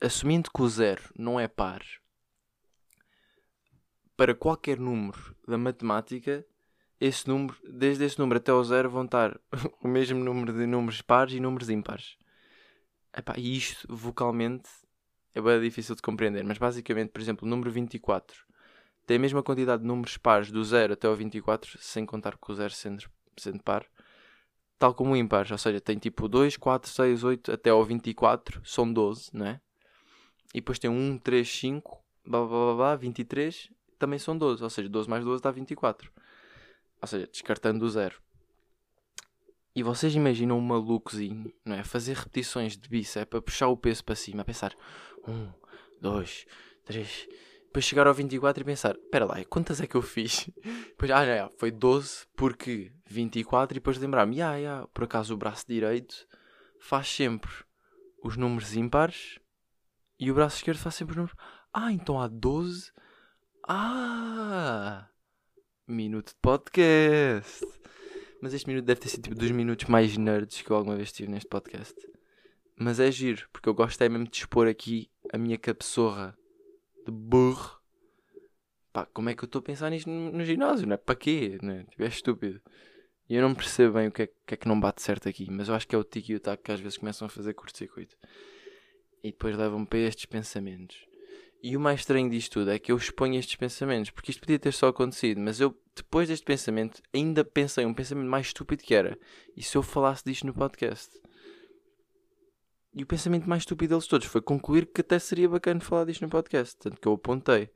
[0.00, 1.82] assumindo que o zero não é par,
[4.16, 6.46] para qualquer número da matemática,
[7.00, 9.38] esse número, desde esse número até o zero, vão estar
[9.82, 12.16] o mesmo número de números pares e números ímpares.
[13.36, 14.70] E isto vocalmente
[15.34, 18.44] é bem difícil de compreender, mas basicamente, por exemplo, o número 24
[19.06, 22.52] tem a mesma quantidade de números pares do 0 até ao 24, sem contar com
[22.52, 23.04] o 0 sendo,
[23.42, 23.86] sendo par,
[24.78, 28.92] tal como ímpares, ou seja, tem tipo 2, 4, 6, 8 até ao 24, são
[28.92, 29.60] 12, não é?
[30.52, 34.70] E depois tem 1, 3, 5, blá blá blá, blá 23, também são 12, ou
[34.70, 36.10] seja, 12 mais 12 dá 24.
[37.00, 38.20] Ou seja, descartando o zero.
[39.74, 41.82] E vocês imaginam um malucozinho, não é?
[41.82, 44.74] Fazer repetições de bíceps é para puxar o peso para cima, a pensar
[45.26, 45.52] 1,
[46.00, 46.46] 2,
[46.84, 47.28] 3,
[47.74, 50.48] para chegar ao 24 e pensar: espera lá, quantas é que eu fiz?
[50.94, 55.36] Depois, ah, não, foi 12, porque 24, e depois lembrar-me: ah, yeah, por acaso o
[55.36, 56.24] braço direito
[56.78, 57.50] faz sempre
[58.22, 59.40] os números ímpares
[60.20, 61.36] e o braço esquerdo faz sempre os números.
[61.72, 62.92] Ah, então há 12.
[63.68, 65.08] Ah!
[65.88, 67.66] Minuto de podcast!
[68.40, 71.10] Mas este minuto deve ter sido tipo dos minutos mais nerds que eu alguma vez
[71.10, 71.94] tive neste podcast.
[72.78, 76.38] Mas é giro, porque eu gosto é mesmo de expor aqui a minha cabeçorra
[77.04, 77.80] de burro.
[78.92, 80.96] Pá, como é que eu estou a pensar nisto no, no, ginásio, não é?
[80.96, 81.58] Para quê?
[81.62, 81.84] Não é?
[81.84, 82.60] Tipo, é estúpido.
[83.28, 85.50] E eu não percebo bem o que é, que é, que não bate certo aqui,
[85.50, 87.28] mas eu acho que é o tique e o tac que às vezes começam a
[87.28, 88.16] fazer curto-circuito.
[89.22, 91.06] E depois levam-me para estes pensamentos.
[91.62, 94.58] E o mais estranho disto tudo é que eu exponho estes pensamentos, porque isto podia
[94.58, 98.94] ter só acontecido, mas eu, depois deste pensamento, ainda pensei um pensamento mais estúpido que
[98.94, 99.18] era.
[99.56, 101.18] E se eu falasse disto no podcast?
[102.94, 106.22] E o pensamento mais estúpido deles todos foi concluir que até seria bacana falar disto
[106.22, 106.76] no podcast.
[106.76, 107.70] Tanto que eu apontei.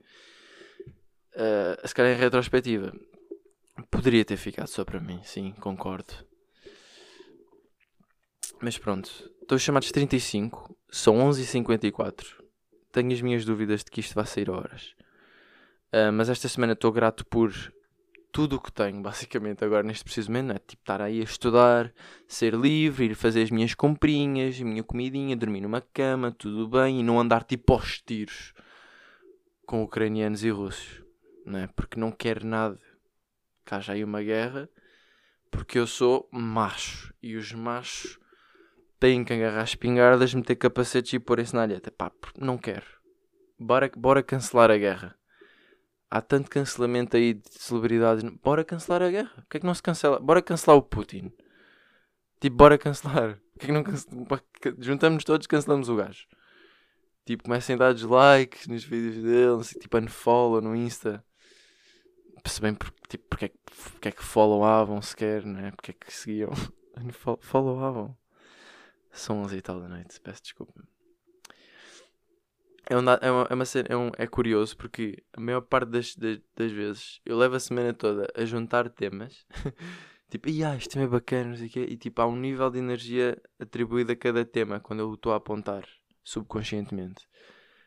[1.33, 2.93] Uh, se calhar em retrospectiva.
[3.91, 6.13] Poderia ter ficado só para mim, sim, concordo.
[8.61, 9.09] Mas pronto,
[9.41, 12.25] estou chamados 35, são 11h54.
[12.91, 14.95] Tenho as minhas dúvidas de que isto vai sair horas.
[15.93, 17.51] Uh, mas esta semana estou grato por
[18.31, 21.93] tudo o que tenho, basicamente, agora neste preciso momento, é tipo estar aí a estudar,
[22.27, 26.99] ser livre, ir fazer as minhas comprinhas, a minha comidinha, dormir numa cama, tudo bem,
[26.99, 28.53] e não andar tipo aos tiros
[29.65, 31.03] com ucranianos e russos.
[31.45, 31.67] não é?
[31.67, 32.79] Porque não quero nada
[33.65, 34.69] que haja aí uma guerra,
[35.51, 38.19] porque eu sou macho e os machos
[38.99, 41.91] têm que agarrar espingardas, meter capacetes e pôr-se na alheta.
[41.91, 42.85] Pá, não quero.
[43.59, 45.18] Bora, bora cancelar a guerra.
[46.11, 48.23] Há tanto cancelamento aí de celebridades.
[48.43, 49.29] Bora cancelar a guerra.
[49.35, 50.19] Por que é que não se cancela?
[50.19, 51.31] Bora cancelar o Putin.
[52.39, 53.39] Tipo, bora cancelar.
[53.59, 54.27] Que é que não cancelamos?
[54.79, 56.27] Juntamos todos cancelamos o gajo.
[57.25, 61.23] Tipo, comecem a dar dislikes nos vídeos dele, assim, tipo, unfollow no Insta.
[62.41, 63.59] Percebem por, tipo, porque, é que,
[63.93, 65.71] porque é que followavam sequer, não é?
[65.71, 66.49] Porque é que seguiam.
[67.41, 68.17] followavam.
[69.11, 70.73] São 11 e tal da noite, peço desculpa.
[72.89, 76.15] É, um, é, uma, é, uma, é, um, é curioso porque a maior parte das,
[76.15, 79.45] das, das, vezes eu levo a semana toda a juntar temas.
[80.27, 81.85] tipo, ah, este tema é bacana, não sei o quê.
[81.87, 85.35] E tipo, há um nível de energia atribuído a cada tema quando eu estou a
[85.35, 85.87] apontar
[86.23, 87.27] subconscientemente.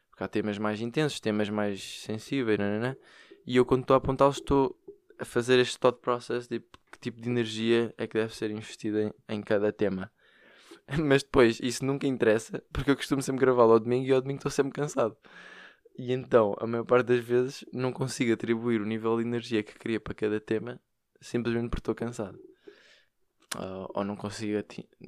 [0.09, 2.61] Porque há temas mais intensos, temas mais sensíveis,
[3.44, 4.78] e eu quando estou a apontá-los estou
[5.18, 9.03] a fazer este thought process de que tipo de energia é que deve ser investida
[9.03, 10.12] em, em cada tema.
[10.99, 14.39] Mas depois, isso nunca interessa, porque eu costumo sempre gravá-lo ao domingo e ao domingo
[14.39, 15.16] estou sempre cansado.
[15.99, 19.78] E então, a maior parte das vezes, não consigo atribuir o nível de energia que
[19.78, 20.80] queria para cada tema,
[21.20, 22.39] simplesmente porque estou cansado.
[23.55, 24.62] Uh, ou não consigo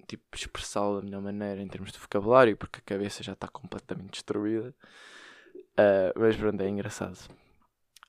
[0.06, 4.12] tipo, expressá-lo da melhor maneira em termos de vocabulário, porque a cabeça já está completamente
[4.12, 4.74] destruída.
[5.72, 7.18] Uh, mas pronto, é engraçado.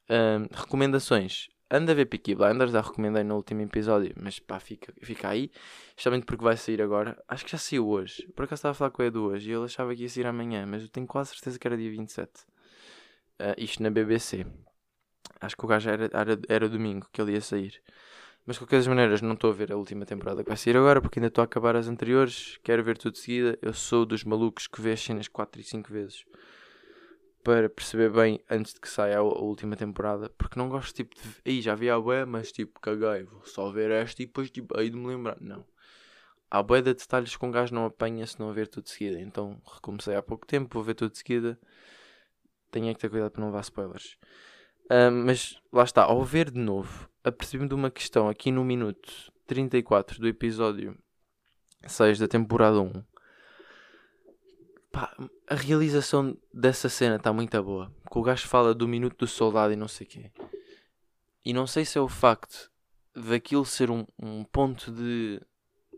[0.10, 1.48] Uh, recomendações.
[1.70, 5.50] Anda a ver Peaky Blinders, já recomendei no último episódio, mas pá, fica, fica aí.
[5.98, 7.18] Justamente porque vai sair agora.
[7.28, 8.28] Acho que já saiu hoje.
[8.36, 10.28] Por acaso estava a falar com o Edu hoje e ele achava que ia sair
[10.28, 12.32] amanhã, mas eu tenho quase certeza que era dia 27.
[12.32, 14.46] Uh, isto na BBC.
[15.42, 17.82] Acho que o gajo era, era, era domingo que ele ia sair.
[18.46, 21.02] Mas de qualquer maneira, não estou a ver a última temporada que vai sair agora,
[21.02, 22.60] porque ainda estou a acabar as anteriores.
[22.64, 23.58] Quero ver tudo de seguida.
[23.60, 26.26] Eu sou dos malucos que vê as cenas 4 e 5 vezes
[27.46, 30.32] para perceber bem antes de que saia a, última temporada.
[30.32, 31.22] Porque não gosto tipo de.
[31.46, 34.76] Aí já vi a bué, mas tipo, caguei, vou só ver esta e depois tipo,
[34.76, 35.38] aí de me lembrar.
[35.40, 35.64] Não.
[36.50, 39.22] Há bué de detalhes um gajo não apanha se não ver tudo de seguida.
[39.22, 41.60] Então recomecei há pouco tempo, vou ver tudo de seguida.
[42.72, 44.18] Tenho é que ter cuidado para não levar spoilers.
[45.24, 50.20] Mas lá está, ao ver de novo, apercebi-me de uma questão aqui no minuto 34
[50.20, 50.98] do episódio
[51.86, 52.92] 6 da temporada 1.
[54.96, 55.14] Pá,
[55.50, 57.92] a realização dessa cena está muito boa.
[58.10, 60.32] Que o gajo fala do minuto do soldado e não sei o quê.
[61.44, 62.72] E não sei se é o facto
[63.14, 65.42] daquilo ser um, um ponto de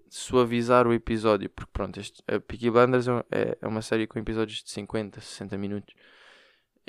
[0.10, 1.48] suavizar o episódio.
[1.48, 5.56] Porque pronto, este, a Peaky Blinders é, é uma série com episódios de 50, 60
[5.60, 5.94] minutos.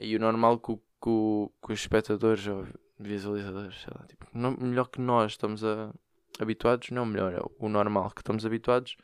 [0.01, 2.67] E o normal que, que, que os espectadores ou
[2.99, 5.93] visualizadores, sei lá, tipo, não, melhor que nós estamos a,
[6.41, 8.97] habituados, não melhor, é o normal que estamos habituados,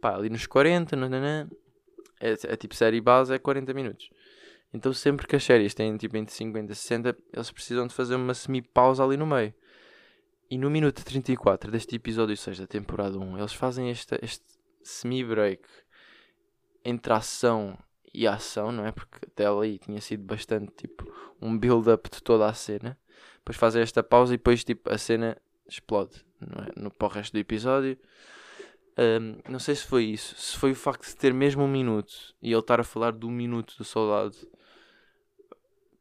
[0.00, 1.48] pá, ali nos 40, nananã,
[2.20, 4.10] é, é tipo série base é 40 minutos.
[4.72, 8.14] Então sempre que as séries têm tipo entre 50 e 60, eles precisam de fazer
[8.16, 9.54] uma semi-pausa ali no meio.
[10.50, 14.44] E no minuto 34 deste episódio 6 da temporada 1, eles fazem este, este
[14.82, 15.62] semi-break
[16.84, 17.76] entre ação
[18.14, 18.92] e ação, não é?
[18.92, 21.12] Porque até ali tinha sido bastante tipo
[21.42, 22.96] um build-up de toda a cena
[23.46, 25.36] depois fazem esta pausa e depois tipo, a cena
[25.68, 26.68] explode não é?
[26.76, 27.96] no, para o resto do episódio.
[28.98, 32.34] Um, não sei se foi isso, se foi o facto de ter mesmo um minuto
[32.40, 34.34] e ele estar a falar do minuto do soldado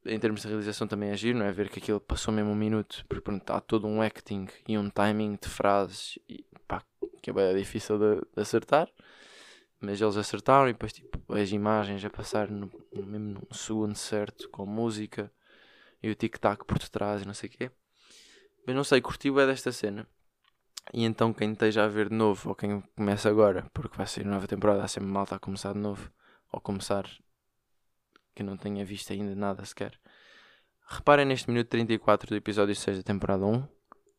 [0.06, 1.52] em termos de realização também é não é?
[1.52, 4.90] Ver que aquilo passou mesmo um minuto, porque pronto, há todo um acting e um
[4.90, 6.84] timing de frases e, pá,
[7.22, 8.88] que é bem difícil de, de, acertar,
[9.80, 14.48] mas eles acertaram e depois tipo, as imagens a passar no, mesmo no segundo certo
[14.50, 15.32] com música
[16.02, 17.72] e o tic-tac por detrás e não sei o quê.
[18.66, 20.08] Mas não sei, curtiu é desta cena.
[20.94, 24.26] E então quem esteja a ver de novo, ou quem começa agora, porque vai ser
[24.26, 26.12] nova temporada, há sempre malta a começar de novo,
[26.52, 27.06] ou começar
[28.36, 30.00] que não tenha visto ainda nada sequer.
[30.88, 33.68] Reparem neste minuto 34 do episódio 6 da temporada 1,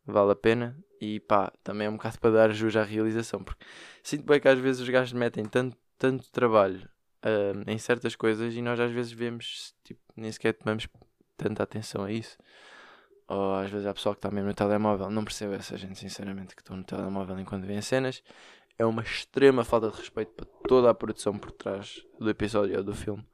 [0.07, 0.77] vale a pena.
[1.01, 3.64] E pá, também é um bocado para dar jus à realização, porque
[4.03, 6.89] sinto bem que às vezes os gajos metem tanto, tanto trabalho
[7.23, 10.89] uh, em certas coisas e nós às vezes vemos, tipo, nem sequer tomamos
[11.37, 12.39] tanta atenção a isso.
[13.29, 15.11] Ou às vezes há pessoal que está mesmo no telemóvel.
[15.11, 18.22] Não percebo essa gente, sinceramente, que estão no telemóvel enquanto vêem cenas.
[18.79, 22.85] É uma extrema falta de respeito para toda a produção por trás do episódio ou
[22.85, 23.27] do filme.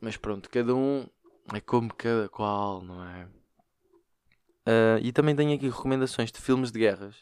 [0.00, 1.06] Mas pronto, cada um
[1.52, 3.24] é como cada qual, não é?
[4.66, 7.16] Uh, e também tenho aqui recomendações de filmes de guerras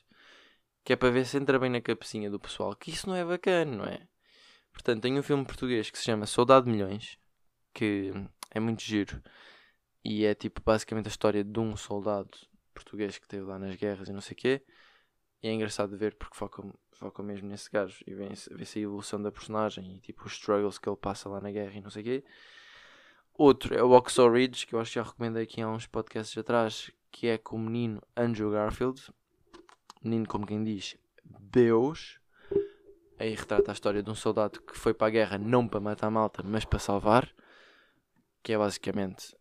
[0.84, 2.74] que é para ver se entra bem na cabecinha do pessoal.
[2.74, 4.00] Que isso não é bacana, não é?
[4.72, 7.18] Portanto, tenho um filme português que se chama Soldado Milhões
[7.78, 8.12] que
[8.50, 9.22] é muito giro.
[10.04, 12.30] E é tipo basicamente a história de um soldado
[12.72, 14.62] português que esteve lá nas guerras e não sei o quê.
[15.42, 19.22] E é engraçado de ver porque foca, mesmo nesse gajo e vê-se vê a evolução
[19.22, 22.02] da personagem e tipo os struggles que ele passa lá na guerra e não sei
[22.02, 22.24] o quê.
[23.34, 26.36] Outro é o Oxo Ridge, que eu acho que já recomendei aqui há uns podcasts
[26.36, 29.00] atrás, que é com o menino Andrew Garfield.
[30.02, 32.20] Menino, como quem diz, Deus.
[33.16, 36.08] Aí retrata a história de um soldado que foi para a guerra não para matar
[36.08, 37.32] a malta, mas para salvar.
[38.42, 39.37] Que é basicamente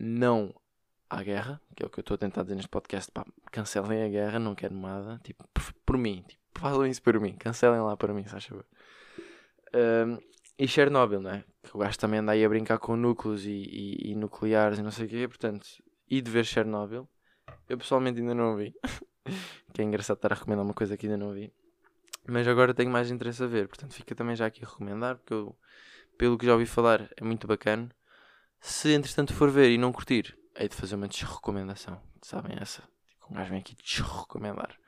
[0.00, 0.54] não
[1.08, 3.10] à guerra, que é o que eu estou a tentar dizer neste podcast.
[3.12, 5.20] Pá, cancelem a guerra, não quero nada.
[5.22, 8.58] Tipo, por, por mim, tipo, façam isso por mim, cancelem lá para mim, se achas
[9.74, 10.18] um,
[10.58, 11.44] E Chernobyl, né?
[11.62, 14.82] Que o gajo também anda aí a brincar com núcleos e, e, e nucleares e
[14.82, 15.66] não sei o quê, portanto,
[16.08, 17.08] e de ver Chernobyl.
[17.68, 18.74] Eu pessoalmente ainda não vi.
[19.72, 21.52] que é engraçado estar a recomendar uma coisa que ainda não vi.
[22.26, 25.32] Mas agora tenho mais interesse a ver, portanto fica também já aqui a recomendar, porque
[25.32, 25.56] eu,
[26.18, 27.90] pelo que já ouvi falar, é muito bacana.
[28.60, 31.98] Se entretanto for ver e não curtir, hei de fazer uma desrecomendação.
[32.20, 32.82] Sabem essa?
[33.08, 34.78] Tipo, um gajo vem aqui desrecomendar.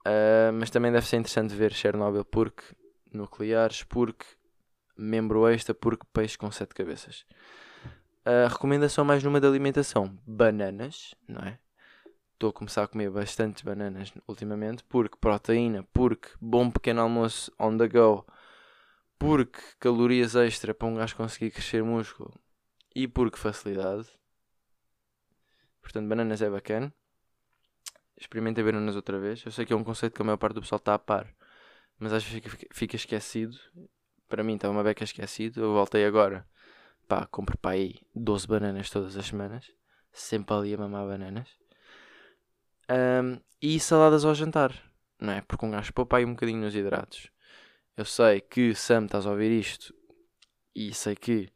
[0.00, 2.64] Uh, mas também deve ser interessante ver Chernobyl porque
[3.12, 4.26] nucleares, porque
[4.96, 7.24] membro extra, porque peixe com sete cabeças.
[8.24, 11.60] A recomendação mais numa de alimentação: bananas, não é?
[12.32, 17.78] Estou a começar a comer bastante bananas ultimamente, porque proteína, porque bom pequeno almoço on
[17.78, 18.26] the go,
[19.16, 22.34] porque calorias extra para um gajo conseguir crescer músculo
[22.94, 24.08] e porque facilidade.
[25.82, 26.92] Portanto, bananas é bacana.
[28.16, 29.44] Experimentem bananas outra vez.
[29.44, 31.34] Eu sei que é um conceito que a maior parte do pessoal está a par,
[31.98, 33.58] mas que fica, fica esquecido.
[34.28, 35.60] Para mim estava uma beca esquecido.
[35.60, 36.46] Eu voltei agora.
[37.08, 39.70] Pá, compro para aí 12 bananas todas as semanas.
[40.12, 41.48] Sempre ali a mamar bananas.
[42.90, 44.72] Um, e saladas ao jantar,
[45.18, 45.40] não é?
[45.40, 47.30] Porque um gajo poupa aí um bocadinho nos hidratos.
[47.96, 49.94] Eu sei que, Sam, estás a ouvir isto
[50.74, 51.48] e sei que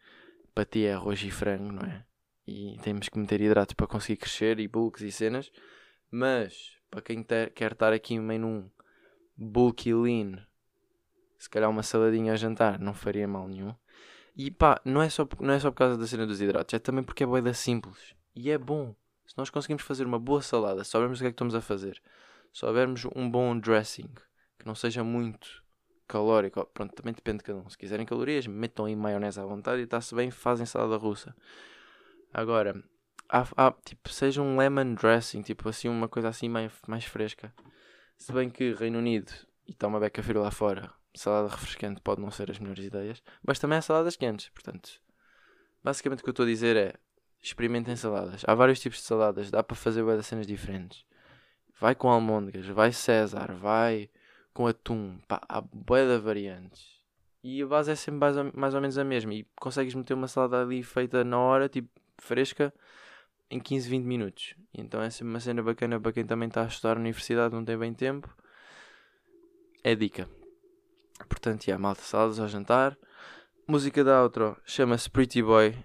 [0.59, 2.05] para ti é arroz e frango, não é?
[2.45, 5.53] E temos que meter hidratos para conseguir crescer e bulks e cenas.
[6.11, 8.71] Mas, para quem ter, quer estar aqui meio num
[9.37, 10.45] bulky lean,
[11.39, 13.73] se calhar uma saladinha a jantar não faria mal nenhum.
[14.35, 16.81] E pá, não é só, não é só por causa da cena dos hidratos, é
[16.81, 18.17] também porque é boeda simples.
[18.35, 18.97] E é bom.
[19.27, 22.03] Se nós conseguimos fazer uma boa salada, soubermos o que é que estamos a fazer,
[22.53, 24.11] soubermos um bom dressing,
[24.59, 25.63] que não seja muito
[26.09, 27.69] calórico, pronto, também depende de cada um.
[27.69, 31.37] Se quiserem calorias, metam aí maionese à vontade e está-se bem, fazem salada russa.
[32.33, 32.83] Agora,
[33.29, 37.53] há, há, tipo, seja um lemon dressing, tipo assim, uma coisa assim mais, mais fresca.
[38.17, 39.33] Se bem que Reino Unido,
[39.67, 43.23] e está uma beca frio lá fora, salada refrescante pode não ser as melhores ideias,
[43.47, 45.01] mas também há saladas quentes, portanto,
[45.83, 46.95] basicamente o que eu estou a dizer é
[47.43, 48.43] experimentem saladas.
[48.47, 51.05] Há vários tipos de saladas, dá para fazer várias cenas diferentes.
[51.81, 54.11] Vai com almôndegas, vai César, vai
[54.59, 57.01] com atum, pá, há boia de variantes.
[57.45, 59.33] E a base é sempre mais ou, mais ou menos a mesma.
[59.33, 61.89] E consegues meter uma salada ali feita na hora, tipo
[62.19, 62.75] fresca,
[63.49, 64.57] em 15, 20 minutos.
[64.75, 67.55] E então é sempre uma cena bacana para quem também está a estudar na universidade,
[67.55, 68.37] não tem bem tempo.
[69.85, 70.29] É dica.
[71.29, 72.99] Portanto, yeah, malta, saladas ao jantar.
[73.65, 75.77] Música da outro chama-se Pretty Boy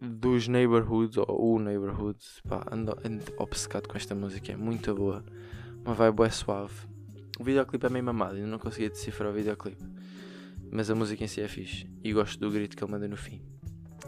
[0.00, 2.18] dos Neighborhoods, ou o Neighborhood,
[2.48, 5.24] pá, ando, ando obcecado com esta música, é muito boa,
[5.84, 6.95] uma vibe é suave.
[7.38, 9.84] O videoclipe é meio mamado, ainda não consegui decifrar o videoclipe,
[10.70, 13.16] mas a música em si é fixe e gosto do grito que ele manda no
[13.16, 13.42] fim.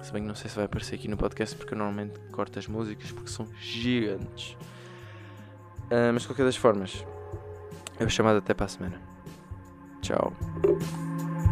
[0.02, 2.58] Se bem que não sei se vai aparecer aqui no podcast porque eu normalmente corto
[2.58, 4.56] as músicas porque são gigantes.
[5.90, 7.04] Uh, mas de qualquer das formas,
[7.98, 9.00] eu chamado até para a semana.
[10.00, 10.32] Tchau.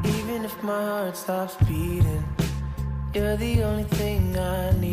[0.05, 2.23] Even if my heart stops beating
[3.17, 4.86] You're the only thing I need.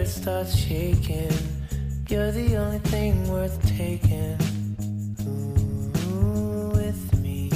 [0.00, 1.30] Earth starts shaking,
[2.08, 4.36] you're the only thing worth taking.
[6.72, 7.50] With me.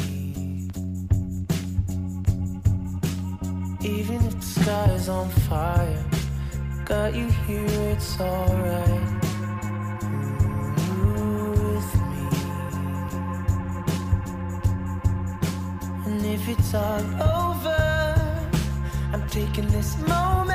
[3.80, 6.04] Even if the sky is on fire,
[6.84, 9.24] got you here, it's alright.
[16.06, 17.04] And if it's all
[17.40, 18.44] over,
[19.12, 20.53] I'm taking this moment.